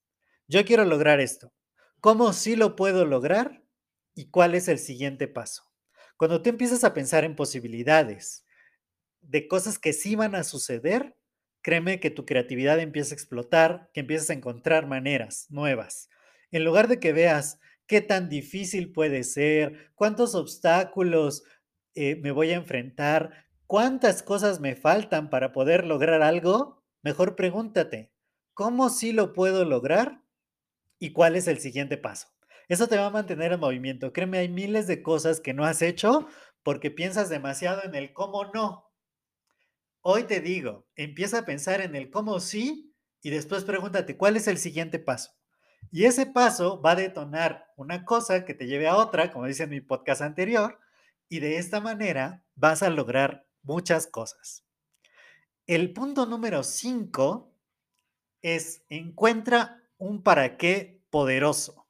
Yo 0.49 0.65
quiero 0.65 0.85
lograr 0.85 1.21
esto. 1.21 1.55
¿Cómo 2.01 2.33
sí 2.33 2.57
lo 2.57 2.75
puedo 2.75 3.05
lograr? 3.05 3.63
¿Y 4.17 4.31
cuál 4.31 4.57
es 4.57 4.67
el 4.67 4.81
siguiente 4.81 5.29
paso? 5.29 5.71
Cuando 6.17 6.43
tú 6.43 6.51
empiezas 6.51 6.83
a 6.83 6.93
pensar 6.93 7.23
en 7.23 7.37
posibilidades, 7.37 8.45
de 9.23 9.49
cosas 9.49 9.79
que 9.79 9.93
sí 9.93 10.15
van 10.15 10.35
a 10.35 10.45
suceder, 10.45 11.17
créeme 11.63 12.01
que 12.01 12.11
tu 12.11 12.27
creatividad 12.27 12.79
empieza 12.81 13.15
a 13.15 13.17
explotar, 13.17 13.91
que 13.95 14.01
empiezas 14.01 14.31
a 14.31 14.35
encontrar 14.35 14.87
maneras 14.87 15.47
nuevas. 15.49 16.11
En 16.51 16.65
lugar 16.65 16.89
de 16.89 17.01
que 17.01 17.13
veas 17.13 17.59
qué 17.87 18.01
tan 18.01 18.29
difícil 18.29 18.93
puede 18.93 19.25
ser, 19.25 19.91
cuántos 19.95 20.35
obstáculos 20.35 21.45
eh, 21.95 22.17
me 22.17 22.31
voy 22.31 22.51
a 22.51 22.57
enfrentar, 22.57 23.47
cuántas 23.67 24.23
cosas 24.23 24.61
me 24.61 24.75
faltan 24.75 25.31
para 25.31 25.53
poder 25.53 25.87
lograr 25.87 26.23
algo, 26.23 26.83
mejor 27.03 27.37
pregúntate, 27.37 28.13
¿cómo 28.55 28.91
sí 28.91 29.13
lo 29.13 29.33
puedo 29.33 29.65
lograr? 29.65 30.23
¿Y 30.99 31.13
cuál 31.13 31.37
es 31.37 31.49
el 31.49 31.59
siguiente 31.59 31.97
paso? 31.97 32.29
Eso 32.69 32.87
te 32.87 32.97
va 32.97 33.07
a 33.07 33.11
mantener 33.11 33.53
en 33.53 33.61
movimiento. 33.61 34.13
Créeme, 34.13 34.39
hay 34.39 34.49
miles 34.49 34.87
de 34.87 35.03
cosas 35.03 35.41
que 35.41 35.53
no 35.53 35.65
has 35.65 35.83
hecho 35.83 36.29
porque 36.63 36.91
piensas 36.91 37.29
demasiado 37.29 37.83
en 37.83 37.95
el 37.95 38.13
cómo 38.13 38.45
no. 38.53 38.92
Hoy 40.05 40.25
te 40.25 40.41
digo, 40.41 40.89
empieza 40.97 41.39
a 41.39 41.45
pensar 41.45 41.81
en 41.81 41.95
el 41.95 42.11
cómo 42.11 42.41
sí 42.41 42.93
y 43.23 43.31
después 43.31 43.63
pregúntate 43.63 44.17
cuál 44.17 44.37
es 44.37 44.49
el 44.49 44.59
siguiente 44.59 44.99
paso. 44.99 45.31
Y 45.93 46.07
ese 46.07 46.27
paso 46.27 46.83
va 46.83 46.93
a 46.93 46.97
detonar 46.97 47.69
una 47.77 48.05
cosa 48.05 48.45
que 48.45 48.53
te 48.53 48.67
lleve 48.67 48.89
a 48.89 48.97
otra, 48.97 49.31
como 49.31 49.47
dice 49.47 49.63
en 49.63 49.71
mi 49.71 49.81
podcast 49.81 50.21
anterior, 50.21 50.81
y 51.29 51.39
de 51.39 51.59
esta 51.59 51.81
manera 51.81 52.45
vas 52.57 52.83
a 52.83 52.91
lograr 52.91 53.47
muchas 53.63 54.09
cosas. 54.09 54.65
El 55.69 55.93
punto 55.93 56.27
número 56.27 56.65
5 56.65 57.55
es 58.43 58.85
encuentra 58.89 59.85
un 59.99 60.25
para 60.25 60.57
qué 60.57 61.01
poderoso. 61.11 61.82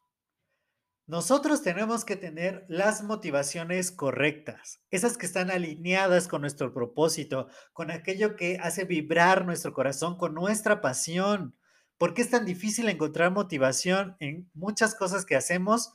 Nosotros 1.12 1.60
tenemos 1.60 2.06
que 2.06 2.16
tener 2.16 2.64
las 2.68 3.02
motivaciones 3.02 3.92
correctas, 3.92 4.80
esas 4.90 5.18
que 5.18 5.26
están 5.26 5.50
alineadas 5.50 6.26
con 6.26 6.40
nuestro 6.40 6.72
propósito, 6.72 7.48
con 7.74 7.90
aquello 7.90 8.34
que 8.34 8.56
hace 8.62 8.86
vibrar 8.86 9.44
nuestro 9.44 9.74
corazón, 9.74 10.16
con 10.16 10.32
nuestra 10.32 10.80
pasión. 10.80 11.54
¿Por 11.98 12.14
qué 12.14 12.22
es 12.22 12.30
tan 12.30 12.46
difícil 12.46 12.88
encontrar 12.88 13.30
motivación 13.30 14.16
en 14.20 14.50
muchas 14.54 14.94
cosas 14.94 15.26
que 15.26 15.36
hacemos? 15.36 15.92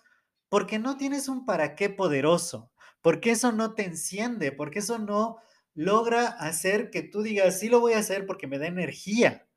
Porque 0.49 0.77
no 0.77 0.97
tienes 0.97 1.29
un 1.29 1.47
para 1.47 1.73
qué 1.73 1.89
poderoso, 1.89 2.71
porque 3.01 3.31
eso 3.31 3.51
no 3.51 3.73
te 3.73 3.85
enciende, 3.85 4.51
porque 4.51 4.79
eso 4.79 4.99
no 4.99 5.37
logra 5.73 6.27
hacer 6.27 6.91
que 6.91 7.01
tú 7.01 7.23
digas, 7.23 7.59
sí 7.59 7.69
lo 7.69 7.79
voy 7.79 7.93
a 7.93 7.99
hacer 7.99 8.27
porque 8.27 8.45
me 8.45 8.59
da 8.59 8.67
energía. 8.67 9.47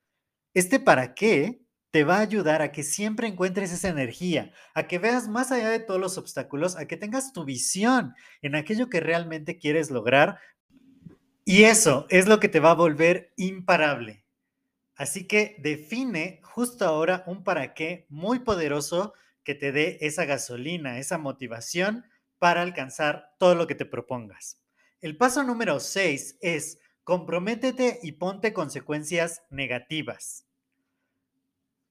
Este 0.55 0.81
para 0.81 1.13
qué 1.15 1.61
te 1.91 2.05
va 2.05 2.19
a 2.19 2.21
ayudar 2.21 2.63
a 2.63 2.73
que 2.73 2.83
siempre 2.83 3.27
encuentres 3.27 3.73
esa 3.73 3.89
energía, 3.89 4.53
a 4.75 4.87
que 4.87 4.99
veas 4.99 5.29
más 5.29 5.51
allá 5.51 5.69
de 5.71 5.81
todos 5.81 6.01
los 6.01 6.19
obstáculos, 6.19 6.77
a 6.77 6.87
que 6.87 6.97
tengas 6.97 7.33
tu 7.33 7.45
visión 7.45 8.15
en 8.43 8.55
aquello 8.55 8.89
que 8.89 9.01
realmente 9.01 9.59
quieres 9.59 9.91
lograr. 9.91 10.39
Y 11.45 11.65
eso 11.65 12.07
es 12.11 12.29
lo 12.29 12.39
que 12.39 12.49
te 12.49 12.61
va 12.61 12.71
a 12.71 12.75
volver 12.75 13.33
imparable. 13.37 14.25
Así 14.95 15.27
que 15.27 15.57
define 15.59 16.41
justo 16.45 16.85
ahora 16.85 17.25
un 17.27 17.43
para 17.43 17.75
qué 17.75 18.07
muy 18.09 18.41
poderoso 18.41 19.15
que 19.43 19.55
te 19.55 19.73
dé 19.73 19.99
esa 20.03 20.27
gasolina, 20.27 20.99
esa 20.99 21.19
motivación 21.19 22.05
para 22.39 22.63
alcanzar 22.63 23.35
todo 23.39 23.55
lo 23.55 23.67
que 23.67 23.75
te 23.75 23.87
propongas. 23.87 24.61
El 25.01 25.17
paso 25.17 25.43
número 25.43 25.81
6 25.81 26.39
es 26.41 26.79
comprométete 27.03 27.99
y 28.03 28.13
ponte 28.13 28.53
consecuencias 28.53 29.43
negativas. 29.51 30.50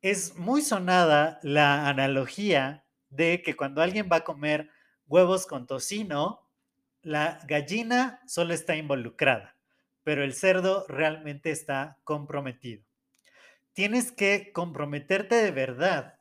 Es 0.01 0.37
muy 0.37 0.61
sonada 0.61 1.39
la 1.43 1.89
analogía 1.89 2.85
de 3.09 3.41
que 3.43 3.57
cuando 3.57 3.81
alguien 3.81 4.07
va 4.09 4.17
a 4.17 4.23
comer 4.23 4.69
huevos 5.07 5.45
con 5.45 5.67
tocino, 5.67 6.47
la 7.01 7.39
gallina 7.47 8.21
solo 8.25 8.53
está 8.53 8.77
involucrada, 8.77 9.57
pero 10.03 10.23
el 10.23 10.33
cerdo 10.33 10.85
realmente 10.87 11.51
está 11.51 11.99
comprometido. 12.05 12.85
Tienes 13.73 14.13
que 14.13 14.53
comprometerte 14.53 15.35
de 15.35 15.51
verdad 15.51 16.19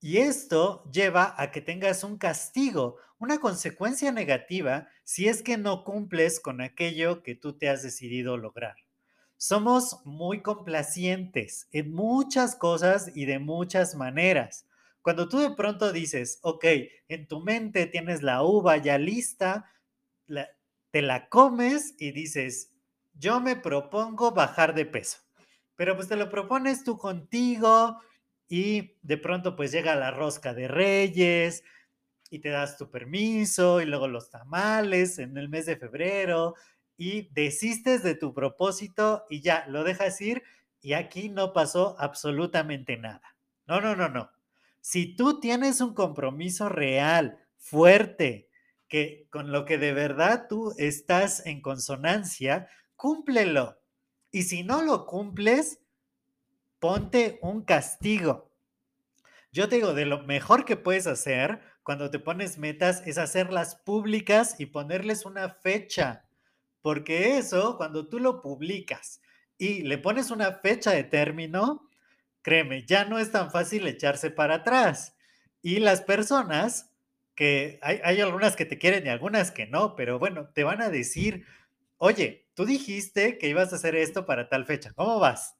y 0.00 0.16
esto 0.18 0.90
lleva 0.90 1.34
a 1.36 1.50
que 1.50 1.60
tengas 1.60 2.04
un 2.04 2.16
castigo, 2.16 2.96
una 3.18 3.38
consecuencia 3.38 4.12
negativa 4.12 4.88
si 5.04 5.28
es 5.28 5.42
que 5.42 5.58
no 5.58 5.84
cumples 5.84 6.40
con 6.40 6.62
aquello 6.62 7.22
que 7.22 7.34
tú 7.34 7.58
te 7.58 7.68
has 7.68 7.82
decidido 7.82 8.38
lograr. 8.38 8.76
Somos 9.42 10.02
muy 10.04 10.42
complacientes 10.42 11.66
en 11.72 11.94
muchas 11.94 12.54
cosas 12.56 13.10
y 13.14 13.24
de 13.24 13.38
muchas 13.38 13.94
maneras. 13.94 14.66
Cuando 15.00 15.30
tú 15.30 15.38
de 15.38 15.52
pronto 15.52 15.92
dices, 15.92 16.40
ok, 16.42 16.62
en 17.08 17.26
tu 17.26 17.40
mente 17.40 17.86
tienes 17.86 18.22
la 18.22 18.42
uva 18.42 18.76
ya 18.76 18.98
lista, 18.98 19.64
te 20.90 21.00
la 21.00 21.30
comes 21.30 21.94
y 21.98 22.12
dices, 22.12 22.74
yo 23.14 23.40
me 23.40 23.56
propongo 23.56 24.32
bajar 24.32 24.74
de 24.74 24.84
peso. 24.84 25.20
Pero 25.74 25.96
pues 25.96 26.08
te 26.08 26.16
lo 26.16 26.28
propones 26.28 26.84
tú 26.84 26.98
contigo, 26.98 27.98
y 28.46 28.98
de 29.00 29.16
pronto 29.16 29.56
pues 29.56 29.72
llega 29.72 29.96
la 29.96 30.10
rosca 30.10 30.52
de 30.52 30.68
reyes 30.68 31.64
y 32.30 32.40
te 32.40 32.50
das 32.50 32.76
tu 32.76 32.90
permiso 32.90 33.80
y 33.80 33.86
luego 33.86 34.08
los 34.08 34.28
tamales 34.28 35.18
en 35.18 35.38
el 35.38 35.48
mes 35.48 35.66
de 35.66 35.76
febrero 35.76 36.54
y 37.00 37.30
desistes 37.32 38.02
de 38.02 38.14
tu 38.14 38.34
propósito 38.34 39.24
y 39.30 39.40
ya 39.40 39.64
lo 39.68 39.84
dejas 39.84 40.20
ir 40.20 40.42
y 40.82 40.92
aquí 40.92 41.30
no 41.30 41.54
pasó 41.54 41.96
absolutamente 41.98 42.98
nada. 42.98 43.22
No, 43.66 43.80
no, 43.80 43.96
no, 43.96 44.10
no. 44.10 44.30
Si 44.82 45.16
tú 45.16 45.40
tienes 45.40 45.80
un 45.80 45.94
compromiso 45.94 46.68
real, 46.68 47.38
fuerte, 47.56 48.50
que 48.86 49.26
con 49.30 49.50
lo 49.50 49.64
que 49.64 49.78
de 49.78 49.94
verdad 49.94 50.44
tú 50.46 50.74
estás 50.76 51.46
en 51.46 51.62
consonancia, 51.62 52.68
cúmplelo. 52.96 53.80
Y 54.30 54.42
si 54.42 54.62
no 54.62 54.82
lo 54.82 55.06
cumples, 55.06 55.80
ponte 56.80 57.38
un 57.40 57.62
castigo. 57.62 58.50
Yo 59.52 59.70
te 59.70 59.76
digo, 59.76 59.94
de 59.94 60.04
lo 60.04 60.22
mejor 60.24 60.66
que 60.66 60.76
puedes 60.76 61.06
hacer 61.06 61.62
cuando 61.82 62.10
te 62.10 62.18
pones 62.18 62.58
metas 62.58 63.02
es 63.06 63.16
hacerlas 63.16 63.76
públicas 63.76 64.56
y 64.58 64.66
ponerles 64.66 65.24
una 65.24 65.48
fecha. 65.48 66.26
Porque 66.82 67.38
eso, 67.38 67.76
cuando 67.76 68.08
tú 68.08 68.18
lo 68.18 68.40
publicas 68.40 69.20
y 69.58 69.82
le 69.82 69.98
pones 69.98 70.30
una 70.30 70.54
fecha 70.54 70.92
de 70.92 71.04
término, 71.04 71.88
créeme, 72.42 72.84
ya 72.86 73.04
no 73.04 73.18
es 73.18 73.30
tan 73.30 73.50
fácil 73.50 73.86
echarse 73.86 74.30
para 74.30 74.56
atrás. 74.56 75.16
Y 75.62 75.80
las 75.80 76.00
personas, 76.00 76.90
que 77.34 77.78
hay, 77.82 78.00
hay 78.02 78.20
algunas 78.20 78.56
que 78.56 78.64
te 78.64 78.78
quieren 78.78 79.06
y 79.06 79.10
algunas 79.10 79.50
que 79.50 79.66
no, 79.66 79.96
pero 79.96 80.18
bueno, 80.18 80.48
te 80.54 80.64
van 80.64 80.82
a 80.82 80.90
decir, 80.90 81.46
oye, 81.98 82.46
tú 82.54 82.64
dijiste 82.64 83.38
que 83.38 83.48
ibas 83.48 83.72
a 83.72 83.76
hacer 83.76 83.94
esto 83.94 84.26
para 84.26 84.48
tal 84.48 84.66
fecha, 84.66 84.92
¿cómo 84.94 85.18
vas? 85.18 85.56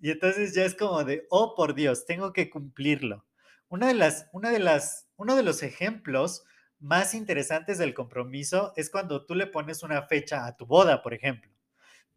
Y 0.00 0.10
entonces 0.10 0.54
ya 0.54 0.64
es 0.64 0.74
como 0.74 1.04
de, 1.04 1.26
oh 1.30 1.54
por 1.54 1.74
Dios, 1.74 2.04
tengo 2.06 2.32
que 2.32 2.50
cumplirlo. 2.50 3.24
Una 3.68 3.88
de 3.88 3.94
las, 3.94 4.28
una 4.32 4.50
de 4.50 4.58
las, 4.58 5.08
uno 5.16 5.34
de 5.34 5.42
los 5.42 5.62
ejemplos 5.62 6.44
más 6.84 7.14
interesantes 7.14 7.78
del 7.78 7.94
compromiso 7.94 8.74
es 8.76 8.90
cuando 8.90 9.24
tú 9.24 9.34
le 9.34 9.46
pones 9.46 9.82
una 9.82 10.02
fecha 10.02 10.44
a 10.44 10.54
tu 10.54 10.66
boda, 10.66 11.02
por 11.02 11.14
ejemplo. 11.14 11.50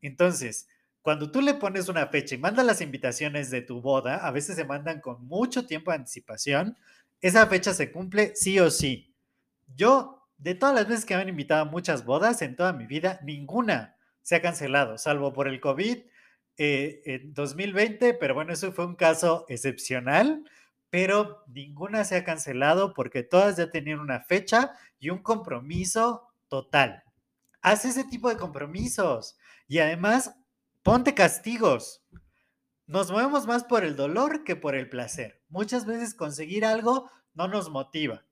Entonces, 0.02 0.68
cuando 1.02 1.32
tú 1.32 1.42
le 1.42 1.54
pones 1.54 1.88
una 1.88 2.08
fecha 2.08 2.36
y 2.36 2.38
mandas 2.38 2.66
las 2.66 2.82
invitaciones 2.82 3.50
de 3.50 3.62
tu 3.62 3.80
boda, 3.80 4.18
a 4.18 4.32
veces 4.32 4.58
se 4.58 4.66
mandan 4.66 5.00
con 5.00 5.26
mucho 5.26 5.66
tiempo 5.66 5.92
de 5.92 5.98
anticipación, 5.98 6.78
esa 7.22 7.48
fecha 7.48 7.74
se 7.74 7.94
cumple 7.94 8.34
sí 8.36 8.60
o 8.60 8.70
sí. 8.70 9.16
Yo, 9.74 10.28
de 10.38 10.54
todas 10.54 10.76
las 10.76 10.88
veces 10.88 11.06
que 11.06 11.16
me 11.16 11.22
han 11.22 11.30
invitado 11.30 11.62
a 11.62 11.72
muchas 11.72 12.04
bodas 12.04 12.42
en 12.42 12.58
toda 12.58 12.74
mi 12.74 12.86
vida, 12.86 13.22
ninguna 13.24 13.96
se 14.22 14.36
ha 14.36 14.42
cancelado, 14.42 14.98
salvo 14.98 15.32
por 15.32 15.48
el 15.48 15.62
COVID 15.62 16.00
eh, 16.58 17.02
en 17.06 17.34
2020, 17.34 18.16
pero 18.16 18.34
bueno, 18.34 18.52
eso 18.52 18.74
fue 18.74 18.86
un 18.86 18.96
caso 18.96 19.46
excepcional 19.48 20.44
pero 20.90 21.44
ninguna 21.48 22.04
se 22.06 22.16
ha 22.16 22.24
cancelado 22.24 22.94
porque 22.94 23.24
todas 23.24 23.58
ya 23.58 23.70
tenían 23.70 24.00
una 24.00 24.22
fecha 24.22 24.72
y 25.00 25.10
un 25.10 25.20
compromiso 25.20 26.30
total. 26.48 27.04
Haz 27.62 27.86
ese 27.86 28.04
tipo 28.06 28.30
de 28.30 28.38
compromisos 28.38 29.38
y 29.68 29.80
además 29.80 30.34
ponte 30.84 31.14
castigos. 31.14 32.04
Nos 32.86 33.12
movemos 33.12 33.48
más 33.48 33.66
por 33.66 33.84
el 33.84 33.98
dolor 33.98 34.46
que 34.46 34.56
por 34.56 34.76
el 34.76 34.90
placer. 34.90 35.44
Muchas 35.50 35.86
veces 35.86 36.14
conseguir 36.14 36.64
algo 36.64 37.10
no 37.34 37.48
nos 37.48 37.70
motiva, 37.70 38.26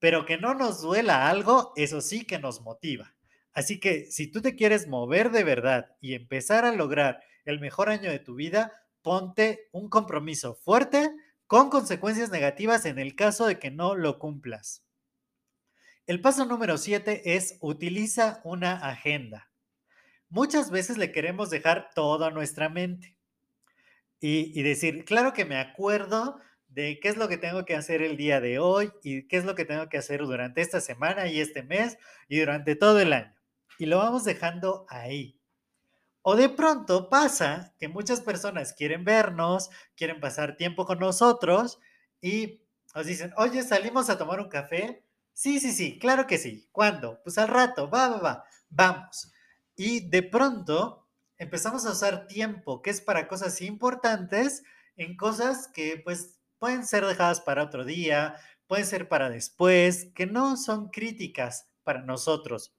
pero 0.00 0.26
que 0.26 0.36
no 0.36 0.54
nos 0.54 0.82
duela 0.82 1.28
algo, 1.28 1.72
eso 1.76 2.00
sí 2.00 2.26
que 2.26 2.40
nos 2.40 2.60
motiva. 2.62 3.14
Así 3.52 3.78
que 3.78 4.06
si 4.06 4.30
tú 4.30 4.42
te 4.42 4.56
quieres 4.56 4.88
mover 4.88 5.30
de 5.30 5.44
verdad 5.44 5.96
y 6.00 6.14
empezar 6.14 6.64
a 6.64 6.72
lograr 6.72 7.22
el 7.44 7.60
mejor 7.60 7.88
año 7.88 8.10
de 8.10 8.18
tu 8.18 8.34
vida, 8.34 8.72
ponte 9.02 9.68
un 9.72 9.88
compromiso 9.88 10.54
fuerte 10.54 11.12
con 11.50 11.68
consecuencias 11.68 12.30
negativas 12.30 12.86
en 12.86 13.00
el 13.00 13.16
caso 13.16 13.44
de 13.44 13.58
que 13.58 13.72
no 13.72 13.96
lo 13.96 14.20
cumplas. 14.20 14.84
El 16.06 16.20
paso 16.20 16.44
número 16.44 16.78
7 16.78 17.34
es 17.34 17.58
utiliza 17.60 18.40
una 18.44 18.74
agenda. 18.74 19.50
Muchas 20.28 20.70
veces 20.70 20.96
le 20.96 21.10
queremos 21.10 21.50
dejar 21.50 21.90
todo 21.92 22.24
a 22.24 22.30
nuestra 22.30 22.68
mente 22.68 23.18
y, 24.20 24.56
y, 24.56 24.62
decir, 24.62 25.04
claro 25.04 25.32
que 25.32 25.44
me 25.44 25.56
acuerdo 25.56 26.38
de 26.68 27.00
qué 27.00 27.08
es 27.08 27.16
lo 27.16 27.26
que 27.26 27.36
tengo 27.36 27.64
que 27.64 27.74
hacer 27.74 28.00
el 28.00 28.16
día 28.16 28.40
de 28.40 28.60
hoy 28.60 28.92
y 29.02 29.26
qué 29.26 29.36
es 29.36 29.44
lo 29.44 29.56
que 29.56 29.64
tengo 29.64 29.88
que 29.88 29.98
hacer 29.98 30.20
durante 30.20 30.60
esta 30.60 30.80
semana 30.80 31.26
y 31.26 31.40
este 31.40 31.64
mes 31.64 31.98
y 32.28 32.38
durante 32.38 32.76
todo 32.76 33.00
el 33.00 33.12
año. 33.12 33.34
Y 33.76 33.86
lo 33.86 33.98
vamos 33.98 34.22
dejando 34.22 34.86
ahí. 34.88 35.39
O 36.22 36.36
de 36.36 36.48
pronto 36.48 37.08
pasa 37.08 37.74
que 37.78 37.88
muchas 37.88 38.20
personas 38.20 38.74
quieren 38.74 39.04
vernos, 39.04 39.70
quieren 39.96 40.20
pasar 40.20 40.56
tiempo 40.56 40.84
con 40.84 40.98
nosotros 40.98 41.78
y 42.20 42.62
nos 42.94 43.06
dicen, 43.06 43.32
oye, 43.36 43.62
salimos 43.62 44.10
a 44.10 44.18
tomar 44.18 44.40
un 44.40 44.48
café. 44.48 45.04
Sí, 45.32 45.60
sí, 45.60 45.72
sí, 45.72 45.98
claro 45.98 46.26
que 46.26 46.38
sí. 46.38 46.68
¿Cuándo? 46.72 47.20
Pues 47.22 47.38
al 47.38 47.48
rato, 47.48 47.88
va, 47.88 48.08
va, 48.08 48.18
va, 48.18 48.44
vamos. 48.68 49.32
Y 49.76 50.08
de 50.10 50.22
pronto 50.22 51.08
empezamos 51.38 51.86
a 51.86 51.92
usar 51.92 52.26
tiempo 52.26 52.82
que 52.82 52.90
es 52.90 53.00
para 53.00 53.26
cosas 53.26 53.60
importantes 53.62 54.62
en 54.96 55.16
cosas 55.16 55.68
que 55.68 56.00
pues 56.04 56.38
pueden 56.58 56.86
ser 56.86 57.06
dejadas 57.06 57.40
para 57.40 57.64
otro 57.64 57.84
día, 57.86 58.36
pueden 58.66 58.84
ser 58.84 59.08
para 59.08 59.30
después, 59.30 60.08
que 60.14 60.26
no 60.26 60.58
son 60.58 60.90
críticas 60.90 61.68
para 61.82 62.02
nosotros. 62.02 62.74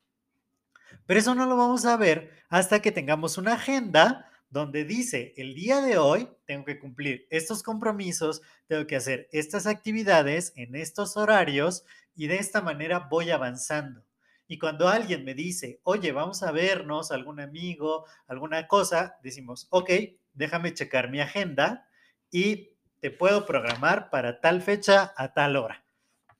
Pero 1.05 1.19
eso 1.19 1.35
no 1.35 1.45
lo 1.45 1.57
vamos 1.57 1.85
a 1.85 1.97
ver 1.97 2.31
hasta 2.49 2.81
que 2.81 2.91
tengamos 2.91 3.37
una 3.37 3.53
agenda 3.53 4.31
donde 4.49 4.83
dice, 4.83 5.33
el 5.37 5.55
día 5.55 5.79
de 5.79 5.97
hoy 5.97 6.27
tengo 6.45 6.65
que 6.65 6.77
cumplir 6.77 7.25
estos 7.29 7.63
compromisos, 7.63 8.41
tengo 8.67 8.85
que 8.85 8.97
hacer 8.97 9.29
estas 9.31 9.65
actividades 9.65 10.51
en 10.57 10.75
estos 10.75 11.15
horarios 11.15 11.85
y 12.15 12.27
de 12.27 12.35
esta 12.35 12.61
manera 12.61 13.07
voy 13.09 13.31
avanzando. 13.31 14.03
Y 14.47 14.59
cuando 14.59 14.89
alguien 14.89 15.23
me 15.23 15.33
dice, 15.33 15.79
oye, 15.83 16.11
vamos 16.11 16.43
a 16.43 16.51
vernos, 16.51 17.13
algún 17.13 17.39
amigo, 17.39 18.05
alguna 18.27 18.67
cosa, 18.67 19.15
decimos, 19.23 19.67
ok, 19.69 19.89
déjame 20.33 20.73
checar 20.73 21.09
mi 21.09 21.21
agenda 21.21 21.87
y 22.29 22.71
te 22.99 23.11
puedo 23.11 23.45
programar 23.45 24.09
para 24.09 24.41
tal 24.41 24.61
fecha 24.61 25.13
a 25.15 25.33
tal 25.33 25.55
hora. 25.55 25.85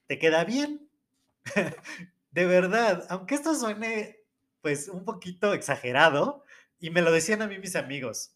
¿Te 0.07 0.19
queda 0.19 0.43
bien? 0.43 0.89
de 2.31 2.45
verdad, 2.45 3.05
aunque 3.09 3.35
esto 3.35 3.55
suene 3.55 4.20
pues 4.61 4.87
un 4.87 5.05
poquito 5.05 5.53
exagerado 5.53 6.43
y 6.79 6.89
me 6.89 7.01
lo 7.01 7.11
decían 7.11 7.41
a 7.41 7.47
mí 7.47 7.59
mis 7.59 7.75
amigos. 7.75 8.35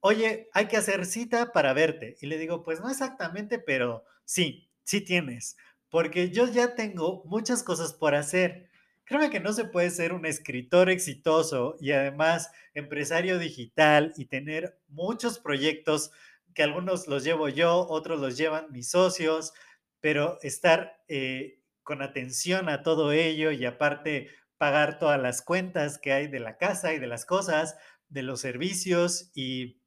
Oye, 0.00 0.48
hay 0.52 0.66
que 0.66 0.76
hacer 0.76 1.04
cita 1.04 1.52
para 1.52 1.72
verte. 1.72 2.16
Y 2.20 2.26
le 2.26 2.38
digo, 2.38 2.62
pues 2.62 2.80
no 2.80 2.90
exactamente, 2.90 3.58
pero 3.58 4.04
sí, 4.24 4.70
sí 4.82 5.02
tienes, 5.02 5.56
porque 5.90 6.30
yo 6.30 6.46
ya 6.46 6.74
tengo 6.74 7.22
muchas 7.26 7.62
cosas 7.62 7.92
por 7.92 8.14
hacer. 8.14 8.70
Créeme 9.04 9.30
que 9.30 9.40
no 9.40 9.52
se 9.52 9.64
puede 9.64 9.90
ser 9.90 10.12
un 10.12 10.24
escritor 10.24 10.88
exitoso 10.88 11.76
y 11.80 11.92
además 11.92 12.50
empresario 12.74 13.38
digital 13.38 14.12
y 14.16 14.26
tener 14.26 14.78
muchos 14.88 15.38
proyectos 15.38 16.12
que 16.54 16.62
algunos 16.62 17.08
los 17.08 17.24
llevo 17.24 17.48
yo, 17.48 17.86
otros 17.88 18.20
los 18.20 18.36
llevan 18.36 18.70
mis 18.70 18.90
socios, 18.90 19.52
pero 20.00 20.38
estar 20.42 21.02
eh, 21.08 21.60
con 21.82 22.02
atención 22.02 22.68
a 22.68 22.82
todo 22.82 23.12
ello 23.12 23.50
y 23.50 23.64
aparte 23.66 24.30
pagar 24.60 24.98
todas 24.98 25.18
las 25.18 25.40
cuentas 25.40 25.96
que 25.96 26.12
hay 26.12 26.26
de 26.26 26.38
la 26.38 26.58
casa 26.58 26.92
y 26.92 26.98
de 26.98 27.06
las 27.06 27.24
cosas, 27.24 27.78
de 28.10 28.22
los 28.22 28.42
servicios 28.42 29.30
y 29.34 29.80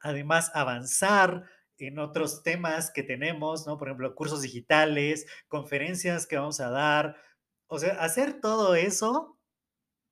además 0.00 0.50
avanzar 0.54 1.44
en 1.78 2.00
otros 2.00 2.42
temas 2.42 2.90
que 2.90 3.04
tenemos, 3.04 3.64
¿no? 3.64 3.78
Por 3.78 3.86
ejemplo, 3.86 4.16
cursos 4.16 4.42
digitales, 4.42 5.26
conferencias 5.46 6.26
que 6.26 6.36
vamos 6.36 6.58
a 6.58 6.70
dar. 6.70 7.16
O 7.68 7.78
sea, 7.78 7.92
hacer 7.92 8.40
todo 8.40 8.74
eso 8.74 9.38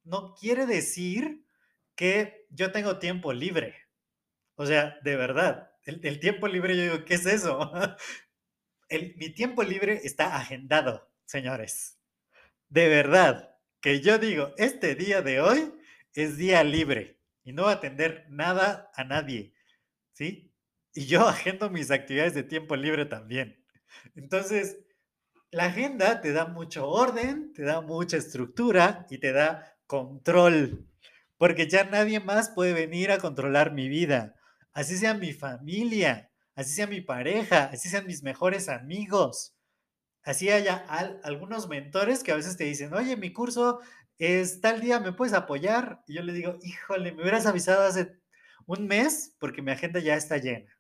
no 0.05 0.35
quiere 0.35 0.67
decir 0.67 1.45
que 1.97 2.47
yo 2.49 2.71
tengo 2.71 3.01
tiempo 3.01 3.33
libre. 3.33 3.75
O 4.55 4.67
sea, 4.67 5.01
de 5.03 5.17
verdad, 5.17 5.73
el, 5.83 6.21
tiempo 6.21 6.47
libre, 6.47 6.77
yo 6.77 6.83
digo, 6.85 7.05
¿qué 7.05 7.15
es 7.15 7.27
eso? 7.27 7.73
mi 9.17 9.35
tiempo 9.35 9.65
libre 9.65 10.01
está 10.05 10.37
agendado, 10.37 11.11
señores. 11.27 11.99
De 12.69 12.89
verdad 12.89 13.50
que 13.81 14.01
yo 14.01 14.19
digo, 14.19 14.53
este 14.59 14.95
día 14.95 15.23
de 15.23 15.41
hoy 15.41 15.73
es 16.15 16.37
día 16.37 16.63
libre 16.65 17.19
y 17.43 17.53
no 17.53 17.67
atender 17.67 18.27
nada 18.29 18.91
a 18.95 19.05
nadie, 19.05 19.55
¿sí? 20.13 20.53
Y 20.93 21.07
yo 21.07 21.27
agendo 21.29 21.71
mis 21.71 21.91
actividades 21.91 22.35
de 22.35 22.43
tiempo 22.43 22.77
libre 22.77 23.07
también. 23.07 23.65
Entonces, 24.15 24.79
la 25.51 25.67
agenda 25.67 26.21
te 26.21 26.33
da 26.33 26.47
mucho 26.47 26.89
orden, 26.89 27.53
te 27.53 27.63
da 27.63 27.81
mucha 27.81 28.17
estructura 28.17 29.07
y 29.11 29.19
te 29.19 29.33
da 29.33 29.77
control, 29.87 30.87
porque 31.39 31.69
ya 31.69 31.85
nadie 31.85 32.21
más 32.21 32.51
puede 32.51 32.73
venir 32.73 33.11
a 33.11 33.19
controlar 33.19 33.73
mi 33.73 33.89
vida, 33.89 34.37
así 34.73 34.97
sea 34.97 35.15
mi 35.15 35.33
familia, 35.33 36.31
así 36.55 36.73
sea 36.75 36.87
mi 36.87 37.01
pareja, 37.01 37.65
así 37.73 37.89
sean 37.89 38.07
mis 38.07 38.23
mejores 38.23 38.69
amigos 38.69 39.57
así 40.23 40.51
haya 40.51 40.77
algunos 41.23 41.69
mentores 41.69 42.23
que 42.23 42.33
a 42.33 42.37
veces 42.37 42.57
te 42.57 42.65
dicen, 42.65 42.93
oye, 42.95 43.17
mi 43.17 43.33
curso 43.33 43.81
es 44.19 44.61
tal 44.61 44.81
día, 44.81 45.01
¿me 45.01 45.13
puedes 45.13 45.35
apoyar? 45.35 46.03
Y 46.07 46.15
yo 46.15 46.23
le 46.23 46.33
digo, 46.33 46.59
híjole, 46.63 47.13
me 47.13 47.23
hubieras 47.23 47.47
avisado 47.47 47.83
hace 47.83 48.21
un 48.67 48.87
mes 48.87 49.37
porque 49.39 49.63
mi 49.63 49.73
agenda 49.73 50.01
ya 50.01 50.15
está 50.15 50.37
llena. 50.37 50.71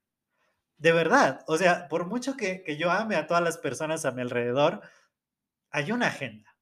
De 0.79 0.92
verdad, 0.92 1.44
o 1.46 1.57
sea, 1.59 1.88
por 1.88 2.07
mucho 2.07 2.37
que, 2.37 2.62
que 2.62 2.76
yo 2.76 2.90
ame 2.90 3.16
a 3.16 3.26
todas 3.26 3.42
las 3.42 3.59
personas 3.59 4.05
a 4.05 4.12
mi 4.12 4.22
alrededor, 4.22 4.83
hay 5.70 5.92
una 5.92 6.09
agenda. 6.09 6.57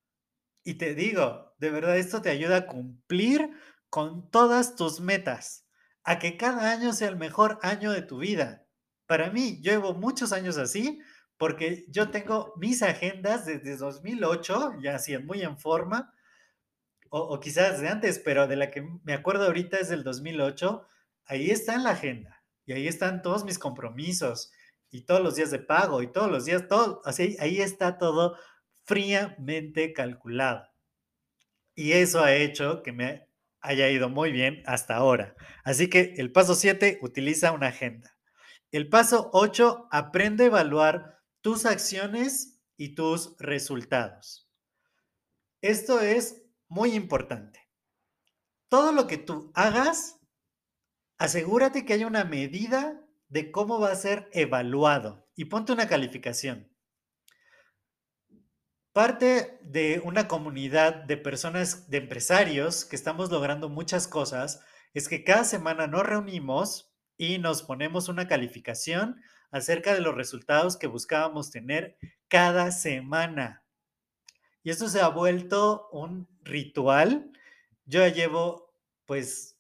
Y 0.64 0.75
te 0.75 0.95
digo, 0.95 1.55
de 1.59 1.71
verdad, 1.71 1.97
esto 1.97 2.21
te 2.21 2.31
ayuda 2.31 2.57
a 2.57 2.67
cumplir 2.67 3.51
con 3.91 4.31
todas 4.31 4.77
tus 4.77 5.01
metas, 5.01 5.67
a 6.05 6.19
que 6.19 6.37
cada 6.37 6.73
año 6.73 6.93
sea 6.93 7.09
el 7.09 7.17
mejor 7.17 7.59
año 7.62 7.93
de 7.93 8.03
tu 8.03 8.19
vida. 8.19 8.67
Para 9.07 9.31
mí, 9.31 9.61
yo 9.62 9.73
llevo 9.73 9.95
muchos 9.95 10.33
años 10.33 10.59
así, 10.59 11.01
porque 11.38 11.87
yo 11.88 12.11
tengo 12.11 12.53
mis 12.57 12.83
agendas 12.83 13.46
desde 13.46 13.77
2008, 13.77 14.74
ya 14.83 14.96
así 14.96 15.16
muy 15.18 15.42
en 15.42 15.57
forma, 15.57 16.12
o, 17.11 17.40
quizás 17.40 17.81
de 17.81 17.88
antes, 17.88 18.18
pero 18.18 18.46
de 18.46 18.57
la 18.57 18.70
que 18.70 18.87
me 19.05 19.14
acuerdo 19.14 19.46
ahorita 19.46 19.79
es 19.79 19.88
del 19.88 20.05
2008, 20.05 20.87
ahí 21.24 21.51
está 21.51 21.74
en 21.74 21.85
la 21.85 21.90
agenda 21.90 22.42
y 22.66 22.72
ahí 22.72 22.87
están 22.87 23.22
todos 23.22 23.44
mis 23.44 23.59
compromisos 23.59 24.53
y 24.90 25.07
todos 25.07 25.22
los 25.22 25.37
días 25.37 25.51
de 25.51 25.59
pago 25.59 26.03
y 26.03 26.12
todos 26.12 26.31
los 26.31 26.44
días, 26.44 26.68
todo, 26.68 27.01
así, 27.07 27.37
ahí 27.40 27.61
está 27.61 27.96
todo 27.96 28.37
fríamente 28.85 29.94
calculado. 29.94 30.68
Y 31.74 31.92
eso 31.92 32.22
ha 32.22 32.35
hecho 32.35 32.83
que 32.83 32.92
me 32.92 33.29
haya 33.61 33.88
ido 33.88 34.09
muy 34.09 34.33
bien 34.33 34.62
hasta 34.66 34.96
ahora. 34.96 35.35
Así 35.64 35.88
que 35.88 36.14
el 36.16 36.33
paso 36.33 36.55
7, 36.55 36.98
utiliza 37.03 37.53
una 37.53 37.68
agenda. 37.68 38.16
El 38.72 38.88
paso 38.88 39.31
8, 39.33 39.88
aprende 39.90 40.44
a 40.44 40.46
evaluar 40.48 41.17
tus 41.48 41.64
acciones 41.64 42.61
y 42.76 42.94
tus 42.94 43.34
resultados. 43.38 44.52
Esto 45.62 45.98
es 46.00 46.42
muy 46.68 46.92
importante. 46.92 47.70
Todo 48.68 48.92
lo 48.92 49.06
que 49.06 49.16
tú 49.16 49.50
hagas, 49.54 50.20
asegúrate 51.16 51.87
que 51.87 51.94
haya 51.94 52.06
una 52.06 52.24
medida 52.24 53.02
de 53.28 53.50
cómo 53.50 53.80
va 53.80 53.92
a 53.92 53.96
ser 53.96 54.28
evaluado 54.34 55.26
y 55.37 55.46
ponte 55.46 55.72
una 55.72 55.88
calificación. 55.88 56.70
Parte 58.92 59.58
de 59.62 60.02
una 60.04 60.28
comunidad 60.28 60.96
de 60.96 61.16
personas, 61.16 61.88
de 61.88 61.96
empresarios 61.96 62.84
que 62.84 62.94
estamos 62.94 63.30
logrando 63.30 63.70
muchas 63.70 64.06
cosas, 64.06 64.62
es 64.92 65.08
que 65.08 65.24
cada 65.24 65.44
semana 65.44 65.87
nos 65.87 66.02
reunimos 66.02 66.94
y 67.16 67.38
nos 67.38 67.62
ponemos 67.62 68.11
una 68.11 68.28
calificación 68.28 69.22
acerca 69.50 69.94
de 69.94 70.00
los 70.00 70.14
resultados 70.14 70.76
que 70.76 70.87
buscábamos 70.87 71.50
tener 71.50 71.96
cada 72.28 72.70
semana. 72.70 73.64
Y 74.62 74.70
esto 74.70 74.88
se 74.88 75.00
ha 75.00 75.08
vuelto 75.08 75.88
un 75.92 76.28
ritual. 76.42 77.30
Yo 77.87 78.06
llevo 78.08 78.74
pues 79.06 79.58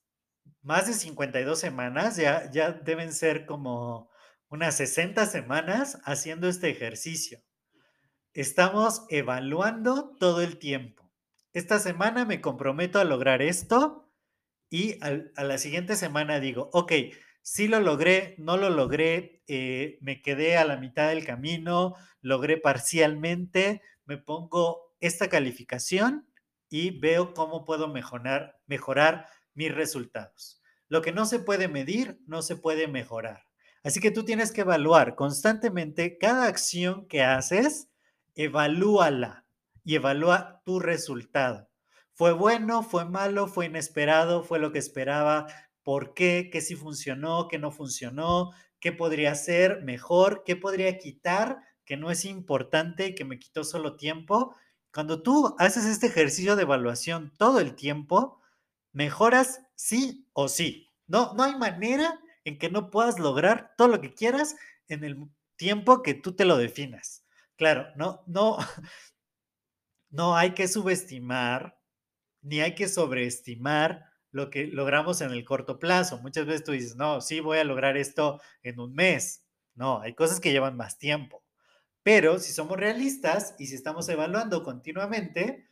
más 0.62 0.86
de 0.86 0.92
52 0.92 1.58
semanas, 1.58 2.16
ya, 2.16 2.50
ya 2.50 2.72
deben 2.72 3.12
ser 3.12 3.46
como 3.46 4.10
unas 4.48 4.76
60 4.76 5.24
semanas 5.26 5.98
haciendo 6.04 6.48
este 6.48 6.68
ejercicio. 6.68 7.42
Estamos 8.34 9.06
evaluando 9.08 10.14
todo 10.18 10.42
el 10.42 10.58
tiempo. 10.58 11.10
Esta 11.52 11.78
semana 11.78 12.24
me 12.24 12.40
comprometo 12.40 12.98
a 12.98 13.04
lograr 13.04 13.40
esto 13.40 14.12
y 14.70 14.98
a 15.02 15.44
la 15.44 15.56
siguiente 15.56 15.96
semana 15.96 16.40
digo, 16.40 16.68
ok, 16.72 16.92
sí 17.42 17.68
lo 17.68 17.80
logré, 17.80 18.34
no 18.38 18.56
lo 18.56 18.70
logré, 18.70 19.42
eh, 19.46 19.98
me 20.00 20.22
quedé 20.22 20.56
a 20.56 20.64
la 20.64 20.76
mitad 20.76 21.08
del 21.08 21.24
camino, 21.24 21.94
logré 22.20 22.56
parcialmente, 22.58 23.82
me 24.04 24.18
pongo 24.18 24.94
esta 25.00 25.28
calificación 25.28 26.28
y 26.68 26.98
veo 26.98 27.34
cómo 27.34 27.64
puedo 27.64 27.88
mejorar, 27.88 28.60
mejorar 28.66 29.26
mis 29.54 29.74
resultados. 29.74 30.62
Lo 30.88 31.02
que 31.02 31.12
no 31.12 31.26
se 31.26 31.38
puede 31.38 31.68
medir, 31.68 32.20
no 32.26 32.42
se 32.42 32.56
puede 32.56 32.88
mejorar. 32.88 33.44
Así 33.84 34.00
que 34.00 34.10
tú 34.10 34.24
tienes 34.24 34.52
que 34.52 34.62
evaluar 34.62 35.14
constantemente 35.14 36.18
cada 36.18 36.46
acción 36.46 37.06
que 37.06 37.22
haces 37.22 37.88
evalúala 38.34 39.44
y 39.84 39.96
evalúa 39.96 40.62
tu 40.64 40.80
resultado. 40.80 41.68
¿Fue 42.12 42.32
bueno? 42.32 42.82
¿Fue 42.82 43.04
malo? 43.04 43.46
¿Fue 43.46 43.66
inesperado? 43.66 44.42
¿Fue 44.42 44.58
lo 44.58 44.72
que 44.72 44.78
esperaba? 44.78 45.46
¿Por 45.88 46.12
qué? 46.12 46.50
¿Qué 46.52 46.60
sí 46.60 46.76
funcionó? 46.76 47.48
¿Qué 47.48 47.58
no 47.58 47.70
funcionó? 47.70 48.50
¿Qué 48.78 48.92
podría 48.92 49.34
ser 49.34 49.82
mejor? 49.84 50.42
¿Qué 50.44 50.54
podría 50.54 50.98
quitar? 50.98 51.62
Que 51.86 51.96
no 51.96 52.10
es 52.10 52.26
importante, 52.26 53.14
que 53.14 53.24
me 53.24 53.38
quitó 53.38 53.64
solo 53.64 53.96
tiempo. 53.96 54.54
Cuando 54.92 55.22
tú 55.22 55.56
haces 55.58 55.86
este 55.86 56.08
ejercicio 56.08 56.56
de 56.56 56.64
evaluación 56.64 57.32
todo 57.38 57.58
el 57.58 57.74
tiempo, 57.74 58.38
mejoras 58.92 59.62
sí 59.76 60.28
o 60.34 60.48
sí. 60.48 60.90
No, 61.06 61.32
no 61.32 61.44
hay 61.44 61.56
manera 61.56 62.20
en 62.44 62.58
que 62.58 62.68
no 62.68 62.90
puedas 62.90 63.18
lograr 63.18 63.72
todo 63.78 63.88
lo 63.88 64.02
que 64.02 64.12
quieras 64.12 64.56
en 64.88 65.04
el 65.04 65.16
tiempo 65.56 66.02
que 66.02 66.12
tú 66.12 66.36
te 66.36 66.44
lo 66.44 66.58
definas. 66.58 67.24
Claro, 67.56 67.86
no, 67.96 68.24
no, 68.26 68.58
no 70.10 70.36
hay 70.36 70.52
que 70.52 70.68
subestimar 70.68 71.80
ni 72.42 72.60
hay 72.60 72.74
que 72.74 72.88
sobreestimar 72.88 74.07
lo 74.30 74.50
que 74.50 74.66
logramos 74.66 75.20
en 75.20 75.30
el 75.30 75.44
corto 75.44 75.78
plazo. 75.78 76.18
Muchas 76.18 76.46
veces 76.46 76.64
tú 76.64 76.72
dices, 76.72 76.96
no, 76.96 77.20
sí 77.20 77.40
voy 77.40 77.58
a 77.58 77.64
lograr 77.64 77.96
esto 77.96 78.40
en 78.62 78.78
un 78.80 78.94
mes. 78.94 79.44
No, 79.74 80.00
hay 80.00 80.14
cosas 80.14 80.40
que 80.40 80.52
llevan 80.52 80.76
más 80.76 80.98
tiempo. 80.98 81.44
Pero 82.02 82.38
si 82.38 82.52
somos 82.52 82.78
realistas 82.78 83.54
y 83.58 83.66
si 83.66 83.74
estamos 83.74 84.08
evaluando 84.08 84.62
continuamente, 84.62 85.68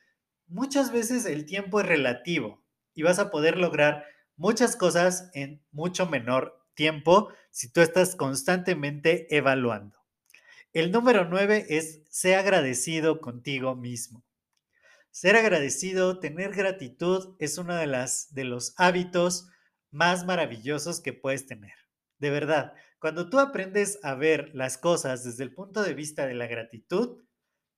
muchas 0.46 0.92
veces 0.92 1.24
el 1.26 1.46
tiempo 1.46 1.80
es 1.80 1.86
relativo 1.86 2.62
y 2.94 3.02
vas 3.02 3.18
a 3.18 3.30
poder 3.30 3.56
lograr 3.56 4.04
muchas 4.36 4.76
cosas 4.76 5.30
en 5.32 5.64
mucho 5.70 6.06
menor 6.06 6.62
tiempo 6.74 7.30
si 7.50 7.72
tú 7.72 7.80
estás 7.80 8.16
constantemente 8.16 9.34
evaluando. 9.34 9.96
El 10.72 10.92
número 10.92 11.24
nueve 11.24 11.64
es 11.70 12.02
ser 12.10 12.38
agradecido 12.38 13.22
contigo 13.22 13.74
mismo. 13.74 14.25
Ser 15.16 15.34
agradecido, 15.34 16.20
tener 16.20 16.52
gratitud 16.52 17.36
es 17.38 17.56
uno 17.56 17.74
de, 17.74 17.86
las, 17.86 18.34
de 18.34 18.44
los 18.44 18.74
hábitos 18.76 19.48
más 19.90 20.26
maravillosos 20.26 21.00
que 21.00 21.14
puedes 21.14 21.46
tener. 21.46 21.72
De 22.18 22.28
verdad, 22.28 22.74
cuando 22.98 23.30
tú 23.30 23.38
aprendes 23.38 23.98
a 24.02 24.14
ver 24.14 24.50
las 24.52 24.76
cosas 24.76 25.24
desde 25.24 25.44
el 25.44 25.54
punto 25.54 25.82
de 25.82 25.94
vista 25.94 26.26
de 26.26 26.34
la 26.34 26.46
gratitud, 26.46 27.24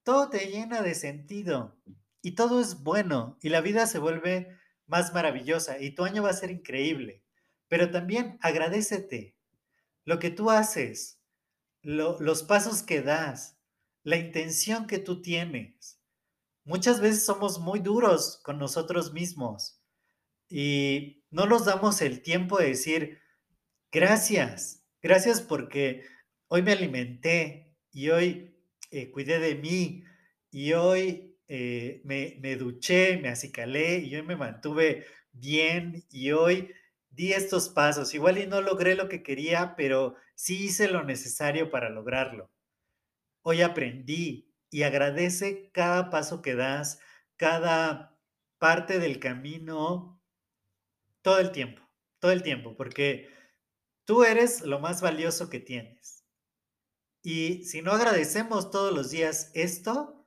todo 0.03 0.31
te 0.31 0.51
llena 0.51 0.83
de 0.83 0.97
sentido 0.97 1.81
y 2.23 2.33
todo 2.33 2.61
es 2.61 2.83
bueno 2.83 3.39
y 3.41 3.51
la 3.51 3.61
vida 3.61 3.87
se 3.87 4.01
vuelve 4.01 4.49
más 4.87 5.15
maravillosa 5.15 5.79
y 5.79 5.95
tu 5.95 6.03
año 6.03 6.25
va 6.25 6.31
a 6.31 6.33
ser 6.33 6.51
increíble. 6.51 7.23
Pero 7.69 7.93
también 7.93 8.37
agradecete 8.41 9.37
lo 10.05 10.19
que 10.19 10.31
tú 10.31 10.51
haces, 10.51 11.21
los 11.83 12.43
pasos 12.43 12.83
que 12.83 13.01
das, 13.01 13.61
la 14.03 14.17
intención 14.17 14.89
que 14.89 14.99
tú 14.99 15.23
tienes. 15.23 15.98
Muchas 16.69 17.01
veces 17.01 17.25
somos 17.25 17.61
muy 17.61 17.81
duros 17.81 18.43
con 18.45 18.59
nosotros 18.59 19.15
mismos 19.15 19.81
y 20.51 21.25
no 21.31 21.47
nos 21.47 21.65
damos 21.65 22.03
el 22.03 22.21
tiempo 22.21 22.59
de 22.59 22.69
decir, 22.69 23.23
gracias, 23.91 24.85
gracias 25.01 25.41
porque 25.41 26.05
hoy 26.47 26.61
me 26.61 26.73
alimenté 26.73 27.75
y 27.91 28.11
hoy 28.11 28.55
eh, 28.91 29.11
cuidé 29.11 29.39
de 29.39 29.55
mí 29.55 30.05
y 30.51 30.75
hoy 30.75 31.39
eh, 31.49 32.03
me, 32.05 32.37
me 32.43 32.57
duché, 32.57 33.17
me 33.17 33.31
acicalé 33.31 34.01
y 34.01 34.15
hoy 34.17 34.23
me 34.25 34.37
mantuve 34.37 35.07
bien 35.33 36.05
y 36.11 36.33
hoy 36.33 36.75
di 37.09 37.33
estos 37.33 37.71
pasos. 37.71 38.13
Igual 38.13 38.37
y 38.37 38.47
no 38.47 38.61
logré 38.61 38.95
lo 38.95 39.09
que 39.09 39.23
quería, 39.23 39.75
pero 39.75 40.17
sí 40.35 40.65
hice 40.65 40.89
lo 40.89 41.03
necesario 41.03 41.71
para 41.71 41.89
lograrlo. 41.89 42.51
Hoy 43.41 43.63
aprendí 43.63 44.48
y 44.71 44.83
agradece 44.83 45.71
cada 45.73 46.11
paso 46.11 46.43
que 46.43 46.55
das, 46.55 47.01
cada 47.37 48.19
parte 48.59 48.99
del 48.99 49.19
camino, 49.21 50.23
todo 51.23 51.39
el 51.39 51.53
tiempo, 51.53 51.83
todo 52.19 52.33
el 52.33 52.43
tiempo, 52.43 52.77
porque 52.77 53.29
tú 54.05 54.25
eres 54.25 54.63
lo 54.63 54.81
más 54.81 55.01
valioso 55.01 55.49
que 55.49 55.61
tienes. 55.61 56.25
Y 57.23 57.65
si 57.65 57.83
no 57.83 57.93
agradecemos 57.93 58.71
todos 58.71 58.95
los 58.95 59.11
días 59.11 59.51
esto, 59.55 60.27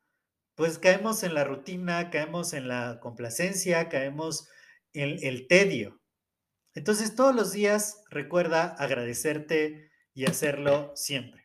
pues 0.56 0.78
caemos 0.78 1.24
en 1.24 1.34
la 1.34 1.44
rutina, 1.44 2.10
caemos 2.10 2.54
en 2.54 2.68
la 2.68 3.00
complacencia, 3.02 3.90
caemos 3.90 4.48
en 4.94 5.18
el 5.26 5.48
tedio. 5.48 6.02
Entonces 6.74 7.16
todos 7.16 7.36
los 7.36 7.52
días 7.52 8.04
recuerda 8.10 8.76
agradecerte 8.78 9.90
y 10.14 10.26
hacerlo 10.26 10.92
siempre. 10.96 11.41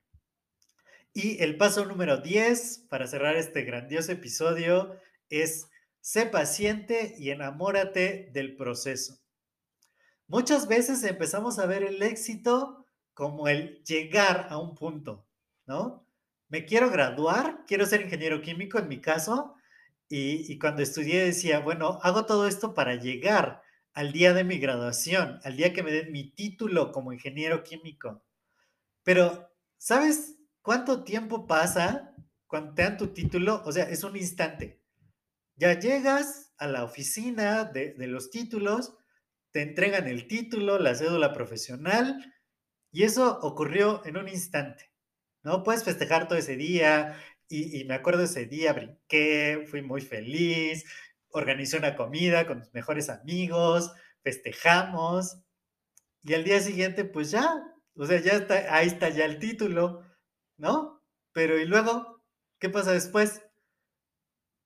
Y 1.18 1.42
el 1.42 1.56
paso 1.56 1.86
número 1.86 2.18
10 2.18 2.88
para 2.90 3.06
cerrar 3.06 3.36
este 3.36 3.62
grandioso 3.62 4.12
episodio 4.12 5.00
es 5.30 5.70
sé 6.02 6.26
paciente 6.26 7.14
y 7.16 7.30
enamórate 7.30 8.28
del 8.34 8.54
proceso. 8.54 9.18
Muchas 10.26 10.68
veces 10.68 11.02
empezamos 11.04 11.58
a 11.58 11.64
ver 11.64 11.84
el 11.84 12.02
éxito 12.02 12.84
como 13.14 13.48
el 13.48 13.82
llegar 13.84 14.48
a 14.50 14.58
un 14.58 14.74
punto, 14.74 15.26
¿no? 15.64 16.06
Me 16.48 16.66
quiero 16.66 16.90
graduar, 16.90 17.64
quiero 17.66 17.86
ser 17.86 18.02
ingeniero 18.02 18.42
químico 18.42 18.78
en 18.78 18.88
mi 18.88 19.00
caso, 19.00 19.54
y, 20.10 20.58
cuando 20.58 20.82
estudié 20.82 21.24
decía, 21.24 21.60
bueno, 21.60 21.98
hago 22.02 22.26
todo 22.26 22.46
esto 22.46 22.74
para 22.74 22.94
llegar 22.96 23.62
al 23.94 24.12
día 24.12 24.34
de 24.34 24.44
mi 24.44 24.58
graduación, 24.58 25.40
al 25.44 25.56
día 25.56 25.72
que 25.72 25.82
me 25.82 25.92
den 25.92 26.12
mi 26.12 26.30
título 26.30 26.92
como 26.92 27.14
ingeniero 27.14 27.64
químico. 27.64 28.22
Pero, 29.02 29.50
¿sabes 29.78 30.35
cuánto 30.66 31.04
tiempo 31.04 31.46
pasa 31.46 32.12
cuando 32.48 32.74
te 32.74 32.82
dan 32.82 32.96
tu 32.96 33.14
título? 33.14 33.62
O 33.64 33.70
sea, 33.70 33.84
es 33.84 34.02
un 34.02 34.16
instante. 34.16 34.82
Ya 35.54 35.78
llegas 35.78 36.52
a 36.58 36.66
la 36.66 36.82
oficina 36.82 37.64
de, 37.64 37.94
los 38.08 38.30
títulos, 38.30 38.96
te 39.52 39.62
entregan 39.62 40.08
el 40.08 40.26
título, 40.26 40.80
la 40.80 40.96
cédula 40.96 41.32
profesional, 41.32 42.34
y 42.90 43.04
eso 43.04 43.38
ocurrió 43.42 44.04
en 44.06 44.16
un 44.16 44.28
instante. 44.28 44.90
¿no? 45.44 45.62
Puedes 45.62 45.84
festejar 45.84 46.26
todo 46.26 46.36
ese 46.36 46.56
día, 46.56 47.16
y, 47.48 47.84
me 47.84 47.94
acuerdo 47.94 48.24
ese 48.24 48.46
día, 48.46 48.72
brinqué, 48.72 49.66
fui 49.70 49.82
muy 49.82 50.00
feliz, 50.00 50.84
organizé 51.28 51.78
una 51.78 51.94
comida 51.94 52.44
con 52.44 52.58
mis 52.58 52.74
mejores 52.74 53.08
amigos, 53.08 53.92
festejamos 54.24 55.38
y 56.24 56.34
al 56.34 56.42
día 56.42 56.58
siguiente 56.58 57.04
pues 57.04 57.30
ya, 57.30 57.62
o 57.94 58.04
sea, 58.04 58.20
ya 58.20 58.32
está, 58.32 58.74
ahí 58.74 58.88
está 58.88 59.10
ya 59.10 59.26
el 59.26 59.38
título, 59.38 60.02
¿no? 60.56 61.02
Pero 61.32 61.58
y 61.58 61.64
luego, 61.64 62.22
¿qué 62.58 62.68
pasa 62.68 62.92
después? 62.92 63.42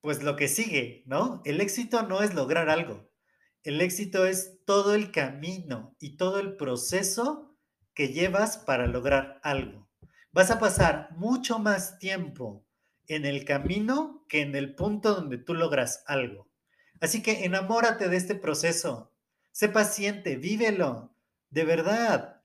Pues 0.01 0.23
lo 0.23 0.37
que 0.37 0.49
sigue, 0.49 1.03
¿no? 1.07 1.43
El 1.45 1.61
éxito 1.61 2.03
no 2.03 2.23
es 2.23 2.35
lograr 2.35 2.71
algo. 2.71 3.11
El 3.63 3.81
éxito 3.81 4.25
es 4.25 4.59
todo 4.65 4.95
el 4.95 5.11
camino 5.11 5.95
y 6.01 6.17
todo 6.17 6.41
el 6.41 6.57
proceso 6.57 7.55
que 7.95 8.09
llevas 8.09 8.57
para 8.57 8.87
lograr 8.87 9.41
algo. 9.43 9.91
Vas 10.33 10.51
a 10.51 10.59
pasar 10.59 11.11
mucho 11.17 11.59
más 11.59 11.99
tiempo 11.99 12.65
en 13.07 13.27
el 13.27 13.45
camino 13.45 14.25
que 14.29 14.41
en 14.41 14.55
el 14.55 14.75
punto 14.75 15.15
donde 15.15 15.39
tú 15.39 15.55
logras 15.55 16.05
algo. 16.07 16.49
Así 17.01 17.23
que 17.23 17.45
enamórate 17.45 18.09
de 18.09 18.17
este 18.17 18.35
proceso. 18.35 19.13
Sé 19.51 19.69
paciente, 19.69 20.37
vívelo. 20.37 21.15
De 21.51 21.65
verdad. 21.65 22.40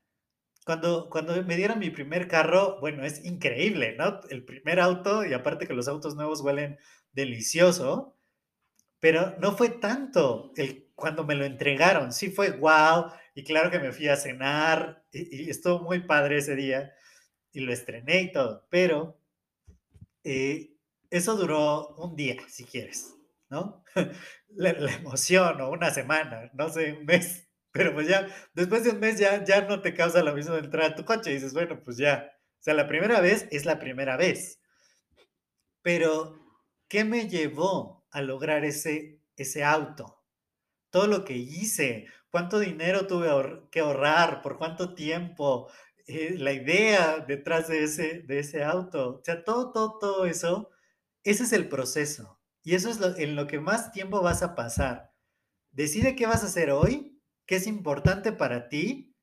Cuando, 0.66 1.08
cuando 1.10 1.40
me 1.44 1.56
dieron 1.56 1.78
mi 1.78 1.90
primer 1.90 2.26
carro, 2.26 2.80
bueno, 2.80 3.04
es 3.04 3.24
increíble, 3.24 3.94
¿no? 3.96 4.20
El 4.30 4.44
primer 4.44 4.80
auto, 4.80 5.24
y 5.24 5.32
aparte 5.32 5.68
que 5.68 5.74
los 5.74 5.86
autos 5.86 6.16
nuevos 6.16 6.40
huelen 6.40 6.76
delicioso, 7.12 8.16
pero 8.98 9.36
no 9.38 9.56
fue 9.56 9.68
tanto 9.68 10.52
el, 10.56 10.90
cuando 10.96 11.24
me 11.24 11.36
lo 11.36 11.44
entregaron. 11.44 12.12
Sí 12.12 12.30
fue 12.30 12.50
wow, 12.50 13.12
y 13.36 13.44
claro 13.44 13.70
que 13.70 13.78
me 13.78 13.92
fui 13.92 14.08
a 14.08 14.16
cenar, 14.16 15.04
y, 15.12 15.44
y 15.44 15.50
estuvo 15.50 15.78
muy 15.78 16.00
padre 16.00 16.38
ese 16.38 16.56
día, 16.56 16.92
y 17.52 17.60
lo 17.60 17.72
estrené 17.72 18.22
y 18.22 18.32
todo, 18.32 18.66
pero 18.68 19.20
eh, 20.24 20.72
eso 21.10 21.36
duró 21.36 21.94
un 21.96 22.16
día, 22.16 22.36
si 22.48 22.64
quieres, 22.64 23.14
¿no? 23.50 23.84
La, 24.48 24.72
la, 24.72 24.94
emoción 24.94 25.60
o 25.60 25.70
una 25.70 25.90
semana, 25.90 26.50
no 26.54 26.70
sé, 26.70 26.94
un 26.94 27.04
mes, 27.04 27.45
pero 27.76 27.94
pues 27.94 28.08
ya, 28.08 28.26
después 28.54 28.84
de 28.84 28.90
un 28.90 29.00
mes 29.00 29.18
ya, 29.18 29.44
ya 29.44 29.62
no 29.62 29.80
te 29.80 29.94
causa 29.94 30.22
lo 30.22 30.34
mismo 30.34 30.54
de 30.54 30.60
entrar 30.60 30.92
a 30.92 30.94
tu 30.94 31.04
coche 31.04 31.30
y 31.30 31.34
dices, 31.34 31.52
bueno, 31.52 31.82
pues 31.84 31.96
ya, 31.96 32.32
o 32.58 32.62
sea, 32.62 32.74
la 32.74 32.86
primera 32.86 33.20
vez 33.20 33.46
es 33.50 33.64
la 33.64 33.78
primera 33.78 34.16
vez. 34.16 34.60
Pero, 35.82 36.34
¿qué 36.88 37.04
me 37.04 37.28
llevó 37.28 38.06
a 38.10 38.22
lograr 38.22 38.64
ese, 38.64 39.20
ese 39.36 39.62
auto? 39.62 40.24
Todo 40.90 41.06
lo 41.06 41.24
que 41.24 41.34
hice, 41.34 42.06
cuánto 42.30 42.58
dinero 42.58 43.06
tuve 43.06 43.28
que 43.70 43.80
ahorrar, 43.80 44.42
por 44.42 44.58
cuánto 44.58 44.94
tiempo, 44.94 45.70
eh, 46.06 46.34
la 46.38 46.52
idea 46.52 47.18
detrás 47.18 47.68
de 47.68 47.84
ese, 47.84 48.22
de 48.22 48.38
ese 48.38 48.64
auto. 48.64 49.18
O 49.20 49.24
sea, 49.24 49.44
todo, 49.44 49.72
todo, 49.72 49.98
todo 49.98 50.26
eso, 50.26 50.70
ese 51.24 51.44
es 51.44 51.52
el 51.52 51.68
proceso. 51.68 52.40
Y 52.62 52.74
eso 52.74 52.90
es 52.90 52.98
lo, 52.98 53.16
en 53.16 53.36
lo 53.36 53.46
que 53.46 53.60
más 53.60 53.92
tiempo 53.92 54.22
vas 54.22 54.42
a 54.42 54.54
pasar. 54.54 55.12
Decide 55.70 56.16
qué 56.16 56.26
vas 56.26 56.42
a 56.42 56.46
hacer 56.46 56.70
hoy, 56.70 57.05
qué 57.46 57.56
es 57.56 57.66
importante 57.66 58.32
para 58.32 58.68
ti 58.68 59.16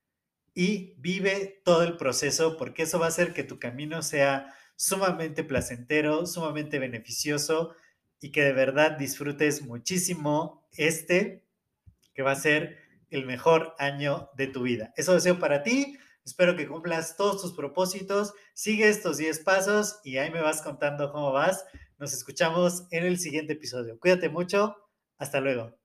y 0.53 0.95
vive 0.99 1.61
todo 1.63 1.83
el 1.83 1.97
proceso 1.97 2.57
porque 2.57 2.83
eso 2.83 2.99
va 2.99 3.05
a 3.05 3.09
hacer 3.09 3.33
que 3.33 3.43
tu 3.43 3.59
camino 3.59 4.01
sea 4.01 4.53
sumamente 4.75 5.43
placentero, 5.43 6.25
sumamente 6.25 6.79
beneficioso 6.79 7.75
y 8.19 8.31
que 8.31 8.43
de 8.43 8.53
verdad 8.53 8.91
disfrutes 8.91 9.61
muchísimo 9.63 10.67
este 10.71 11.45
que 12.13 12.23
va 12.23 12.31
a 12.31 12.35
ser 12.35 12.77
el 13.09 13.25
mejor 13.25 13.75
año 13.77 14.29
de 14.35 14.47
tu 14.47 14.63
vida. 14.63 14.93
Eso 14.95 15.13
deseo 15.13 15.39
para 15.39 15.63
ti. 15.63 15.97
Espero 16.25 16.55
que 16.55 16.67
cumplas 16.67 17.17
todos 17.17 17.41
tus 17.41 17.53
propósitos. 17.53 18.33
Sigue 18.53 18.87
estos 18.87 19.17
10 19.17 19.39
pasos 19.39 19.99
y 20.03 20.17
ahí 20.17 20.31
me 20.31 20.41
vas 20.41 20.61
contando 20.61 21.11
cómo 21.11 21.31
vas. 21.31 21.65
Nos 21.97 22.13
escuchamos 22.13 22.87
en 22.91 23.05
el 23.05 23.19
siguiente 23.19 23.53
episodio. 23.53 23.99
Cuídate 23.99 24.29
mucho. 24.29 24.75
Hasta 25.17 25.41
luego. 25.41 25.82